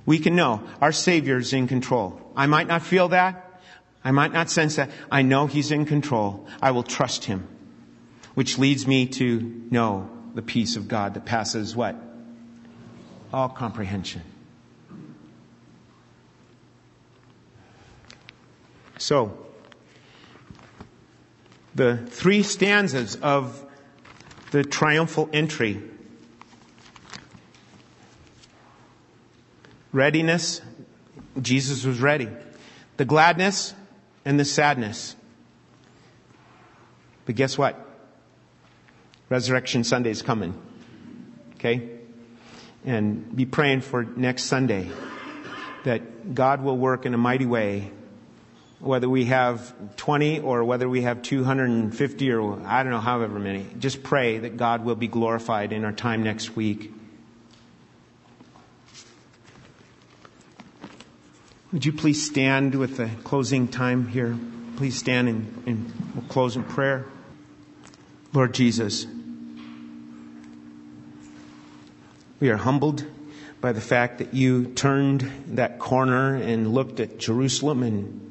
we 0.07 0.19
can 0.19 0.37
know 0.37 0.63
our 0.81 0.93
Savior 0.93 1.39
is 1.39 1.53
in 1.53 1.69
control. 1.69 2.21
I 2.37 2.47
might 2.47 2.67
not 2.67 2.83
feel 2.83 3.09
that. 3.09 3.47
I 4.03 4.13
might 4.13 4.33
not 4.33 4.51
sense 4.51 4.77
that. 4.77 4.91
I 5.11 5.23
know 5.23 5.47
He's 5.47 5.71
in 5.71 5.85
control. 5.85 6.47
I 6.63 6.71
will 6.71 6.83
trust 6.83 7.25
Him. 7.25 7.47
Which 8.35 8.59
leads 8.59 8.87
me 8.87 9.07
to 9.07 9.41
know 9.71 10.09
the 10.35 10.43
peace 10.43 10.77
of 10.77 10.89
God 10.89 11.15
that 11.15 11.25
passes 11.25 11.75
what? 11.75 11.97
All 13.33 13.49
comprehension. 13.49 14.23
So, 18.99 19.37
the 21.75 21.97
three 21.97 22.43
stanzas 22.43 23.17
of 23.17 23.67
the 24.51 24.65
triumphal 24.65 25.29
entry. 25.33 25.83
Readiness, 29.93 30.61
Jesus 31.41 31.85
was 31.85 32.01
ready. 32.01 32.29
The 32.97 33.05
gladness 33.05 33.75
and 34.25 34.39
the 34.39 34.45
sadness. 34.45 35.17
But 37.27 37.35
guess 37.35 37.57
what? 37.57 37.79
Resurrection 39.29 39.85
Sunday 39.85 40.11
is 40.11 40.23
coming. 40.23 40.61
Okay? 41.55 41.89
And 42.85 43.37
be 43.37 43.47
praying 43.47 43.83
for 43.83 44.05
next 44.05 44.45
Sunday 44.45 44.91
that 45.85 46.35
God 46.35 46.63
will 46.63 46.77
work 46.77 47.07
in 47.07 47.15
a 47.15 47.19
mighty 47.19 47.47
way 47.47 47.91
whether 48.81 49.09
we 49.09 49.27
have 49.27 49.75
20 49.97 50.41
or 50.41 50.65
whether 50.65 50.89
we 50.89 51.03
have 51.03 51.23
250 51.23 52.33
or 52.33 52.61
I 52.65 52.83
don't 52.83 52.93
know, 52.93 53.01
however 53.01 53.39
many. 53.39 53.67
Just 53.79 54.03
pray 54.03 54.39
that 54.39 54.57
God 54.57 54.85
will 54.85 54.97
be 54.97 55.07
glorified 55.07 55.73
in 55.73 55.85
our 55.85 55.93
time 55.93 56.23
next 56.23 56.57
week. 56.57 56.93
Would 61.73 61.85
you 61.85 61.93
please 61.93 62.27
stand 62.27 62.75
with 62.75 62.97
the 62.97 63.09
closing 63.23 63.69
time 63.69 64.09
here? 64.09 64.37
Please 64.77 64.99
stand 64.99 65.29
and, 65.29 65.63
and 65.67 66.15
we'll 66.15 66.25
close 66.25 66.57
in 66.57 66.65
prayer. 66.65 67.05
Lord 68.33 68.55
Jesus, 68.55 69.07
we 72.41 72.49
are 72.49 72.57
humbled 72.57 73.05
by 73.61 73.73
the 73.73 73.81
fact 73.81 74.19
that 74.19 74.33
you 74.33 74.67
turned 74.73 75.31
that 75.49 75.79
corner 75.79 76.35
and 76.35 76.73
looked 76.73 76.99
at 76.99 77.19
Jerusalem 77.19 77.83
and 77.83 78.30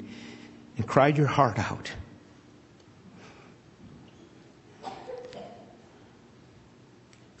and 0.80 0.88
cried 0.88 1.18
your 1.18 1.26
heart 1.26 1.58
out. 1.58 1.92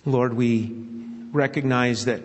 Lord, 0.04 0.34
we 0.34 0.76
recognize 1.32 2.04
that 2.04 2.20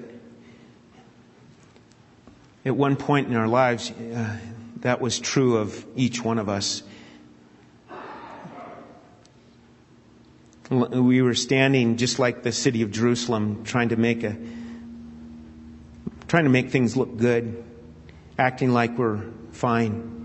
at 2.65 2.75
one 2.75 2.97
point 2.97 3.29
in 3.29 3.37
our 3.37 3.47
lives, 3.47 3.91
uh, 3.91 4.35
that 4.81 4.99
was 4.99 5.17
true 5.17 5.55
of 5.55 5.85
each 5.95 6.21
one 6.21 6.37
of 6.37 6.49
us. 6.49 6.83
We 10.69 11.21
were 11.21 11.33
standing 11.33 11.95
just 11.95 12.19
like 12.19 12.43
the 12.43 12.51
city 12.51 12.81
of 12.81 12.91
Jerusalem, 12.91 13.63
trying 13.63 13.87
to 13.89 13.95
make 13.95 14.25
a, 14.25 14.35
trying 16.27 16.43
to 16.43 16.49
make 16.49 16.71
things 16.71 16.97
look 16.97 17.15
good, 17.15 17.63
acting 18.37 18.73
like 18.73 18.97
we're 18.97 19.23
fine. 19.53 20.24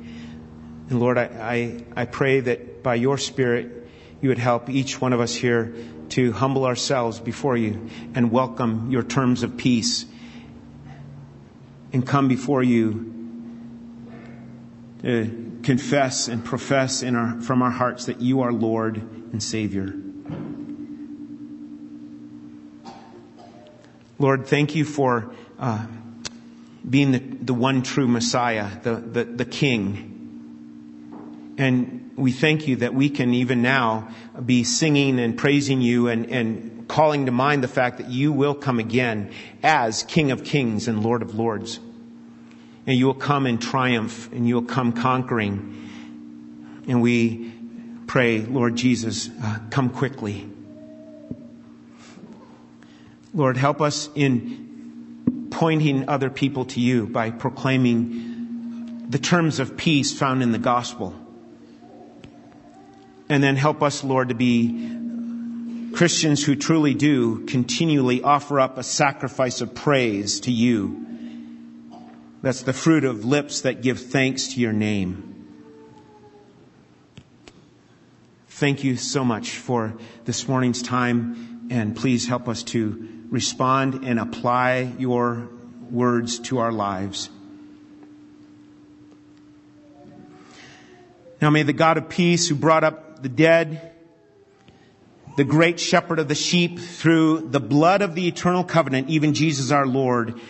And 0.90 0.98
Lord, 0.98 1.18
I, 1.18 1.84
I, 1.94 2.02
I 2.02 2.04
pray 2.04 2.40
that 2.40 2.82
by 2.82 2.96
your 2.96 3.16
Spirit, 3.16 3.88
you 4.20 4.28
would 4.28 4.38
help 4.38 4.68
each 4.68 5.00
one 5.00 5.12
of 5.12 5.20
us 5.20 5.34
here 5.34 5.72
to 6.10 6.32
humble 6.32 6.66
ourselves 6.66 7.20
before 7.20 7.56
you 7.56 7.88
and 8.14 8.32
welcome 8.32 8.90
your 8.90 9.04
terms 9.04 9.44
of 9.44 9.56
peace 9.56 10.04
and 11.92 12.04
come 12.04 12.26
before 12.26 12.64
you 12.64 13.06
to 15.02 15.60
confess 15.62 16.26
and 16.26 16.44
profess 16.44 17.02
in 17.02 17.14
our, 17.14 17.40
from 17.40 17.62
our 17.62 17.70
hearts 17.70 18.06
that 18.06 18.20
you 18.20 18.40
are 18.40 18.52
Lord 18.52 18.96
and 18.96 19.40
Savior. 19.40 19.94
Lord, 24.18 24.48
thank 24.48 24.74
you 24.74 24.84
for 24.84 25.32
uh, 25.58 25.86
being 26.88 27.12
the, 27.12 27.18
the 27.20 27.54
one 27.54 27.82
true 27.82 28.08
Messiah, 28.08 28.68
the, 28.82 28.96
the, 28.96 29.24
the 29.24 29.44
King. 29.44 30.09
And 31.60 32.12
we 32.16 32.32
thank 32.32 32.66
you 32.66 32.76
that 32.76 32.94
we 32.94 33.10
can 33.10 33.34
even 33.34 33.60
now 33.60 34.08
be 34.42 34.64
singing 34.64 35.20
and 35.20 35.36
praising 35.36 35.82
you 35.82 36.08
and, 36.08 36.24
and 36.30 36.88
calling 36.88 37.26
to 37.26 37.32
mind 37.32 37.62
the 37.62 37.68
fact 37.68 37.98
that 37.98 38.08
you 38.08 38.32
will 38.32 38.54
come 38.54 38.78
again 38.78 39.30
as 39.62 40.02
King 40.04 40.30
of 40.30 40.42
Kings 40.42 40.88
and 40.88 41.02
Lord 41.02 41.20
of 41.20 41.34
Lords. 41.34 41.78
And 42.86 42.96
you 42.96 43.04
will 43.04 43.12
come 43.12 43.46
in 43.46 43.58
triumph 43.58 44.32
and 44.32 44.48
you 44.48 44.54
will 44.54 44.62
come 44.62 44.94
conquering. 44.94 46.82
And 46.88 47.02
we 47.02 47.52
pray, 48.06 48.38
Lord 48.38 48.74
Jesus, 48.76 49.28
uh, 49.28 49.58
come 49.68 49.90
quickly. 49.90 50.48
Lord, 53.34 53.58
help 53.58 53.82
us 53.82 54.08
in 54.14 55.48
pointing 55.50 56.08
other 56.08 56.30
people 56.30 56.64
to 56.64 56.80
you 56.80 57.06
by 57.06 57.30
proclaiming 57.30 59.10
the 59.10 59.18
terms 59.18 59.60
of 59.60 59.76
peace 59.76 60.18
found 60.18 60.42
in 60.42 60.52
the 60.52 60.58
gospel. 60.58 61.14
And 63.30 63.42
then 63.42 63.54
help 63.54 63.80
us, 63.80 64.02
Lord, 64.02 64.30
to 64.30 64.34
be 64.34 65.92
Christians 65.94 66.44
who 66.44 66.56
truly 66.56 66.94
do 66.94 67.46
continually 67.46 68.22
offer 68.22 68.58
up 68.58 68.76
a 68.76 68.82
sacrifice 68.82 69.60
of 69.60 69.72
praise 69.72 70.40
to 70.40 70.50
you. 70.50 71.06
That's 72.42 72.62
the 72.62 72.72
fruit 72.72 73.04
of 73.04 73.24
lips 73.24 73.60
that 73.60 73.82
give 73.82 74.00
thanks 74.00 74.54
to 74.54 74.60
your 74.60 74.72
name. 74.72 75.26
Thank 78.48 78.82
you 78.82 78.96
so 78.96 79.24
much 79.24 79.50
for 79.50 79.94
this 80.24 80.48
morning's 80.48 80.82
time, 80.82 81.68
and 81.70 81.94
please 81.94 82.26
help 82.26 82.48
us 82.48 82.64
to 82.64 83.08
respond 83.30 84.04
and 84.04 84.18
apply 84.18 84.92
your 84.98 85.48
words 85.88 86.40
to 86.40 86.58
our 86.58 86.72
lives. 86.72 87.30
Now 91.40 91.50
may 91.50 91.62
the 91.62 91.72
God 91.72 91.96
of 91.96 92.08
peace 92.08 92.48
who 92.48 92.54
brought 92.54 92.82
the 93.22 93.28
dead, 93.28 93.92
the 95.36 95.44
great 95.44 95.80
shepherd 95.80 96.18
of 96.18 96.28
the 96.28 96.34
sheep 96.34 96.78
through 96.78 97.48
the 97.50 97.60
blood 97.60 98.02
of 98.02 98.14
the 98.14 98.28
eternal 98.28 98.64
covenant, 98.64 99.08
even 99.08 99.34
Jesus 99.34 99.70
our 99.70 99.86
Lord, 99.86 100.40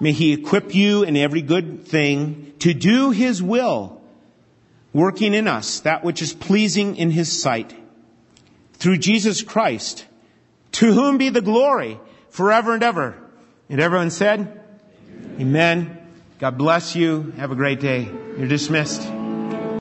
may 0.00 0.12
he 0.12 0.32
equip 0.32 0.74
you 0.74 1.02
in 1.02 1.16
every 1.16 1.42
good 1.42 1.86
thing 1.86 2.52
to 2.60 2.74
do 2.74 3.10
his 3.10 3.42
will, 3.42 4.00
working 4.92 5.34
in 5.34 5.48
us 5.48 5.80
that 5.80 6.04
which 6.04 6.22
is 6.22 6.32
pleasing 6.32 6.96
in 6.96 7.10
his 7.10 7.40
sight. 7.40 7.74
Through 8.74 8.98
Jesus 8.98 9.42
Christ, 9.42 10.06
to 10.72 10.92
whom 10.92 11.18
be 11.18 11.30
the 11.30 11.40
glory 11.40 11.98
forever 12.30 12.74
and 12.74 12.82
ever. 12.82 13.16
And 13.68 13.80
everyone 13.80 14.10
said, 14.10 14.40
Amen. 14.40 15.40
Amen. 15.40 15.98
God 16.38 16.56
bless 16.56 16.94
you. 16.94 17.32
Have 17.36 17.50
a 17.50 17.56
great 17.56 17.80
day. 17.80 18.04
You're 18.04 18.46
dismissed. 18.46 19.17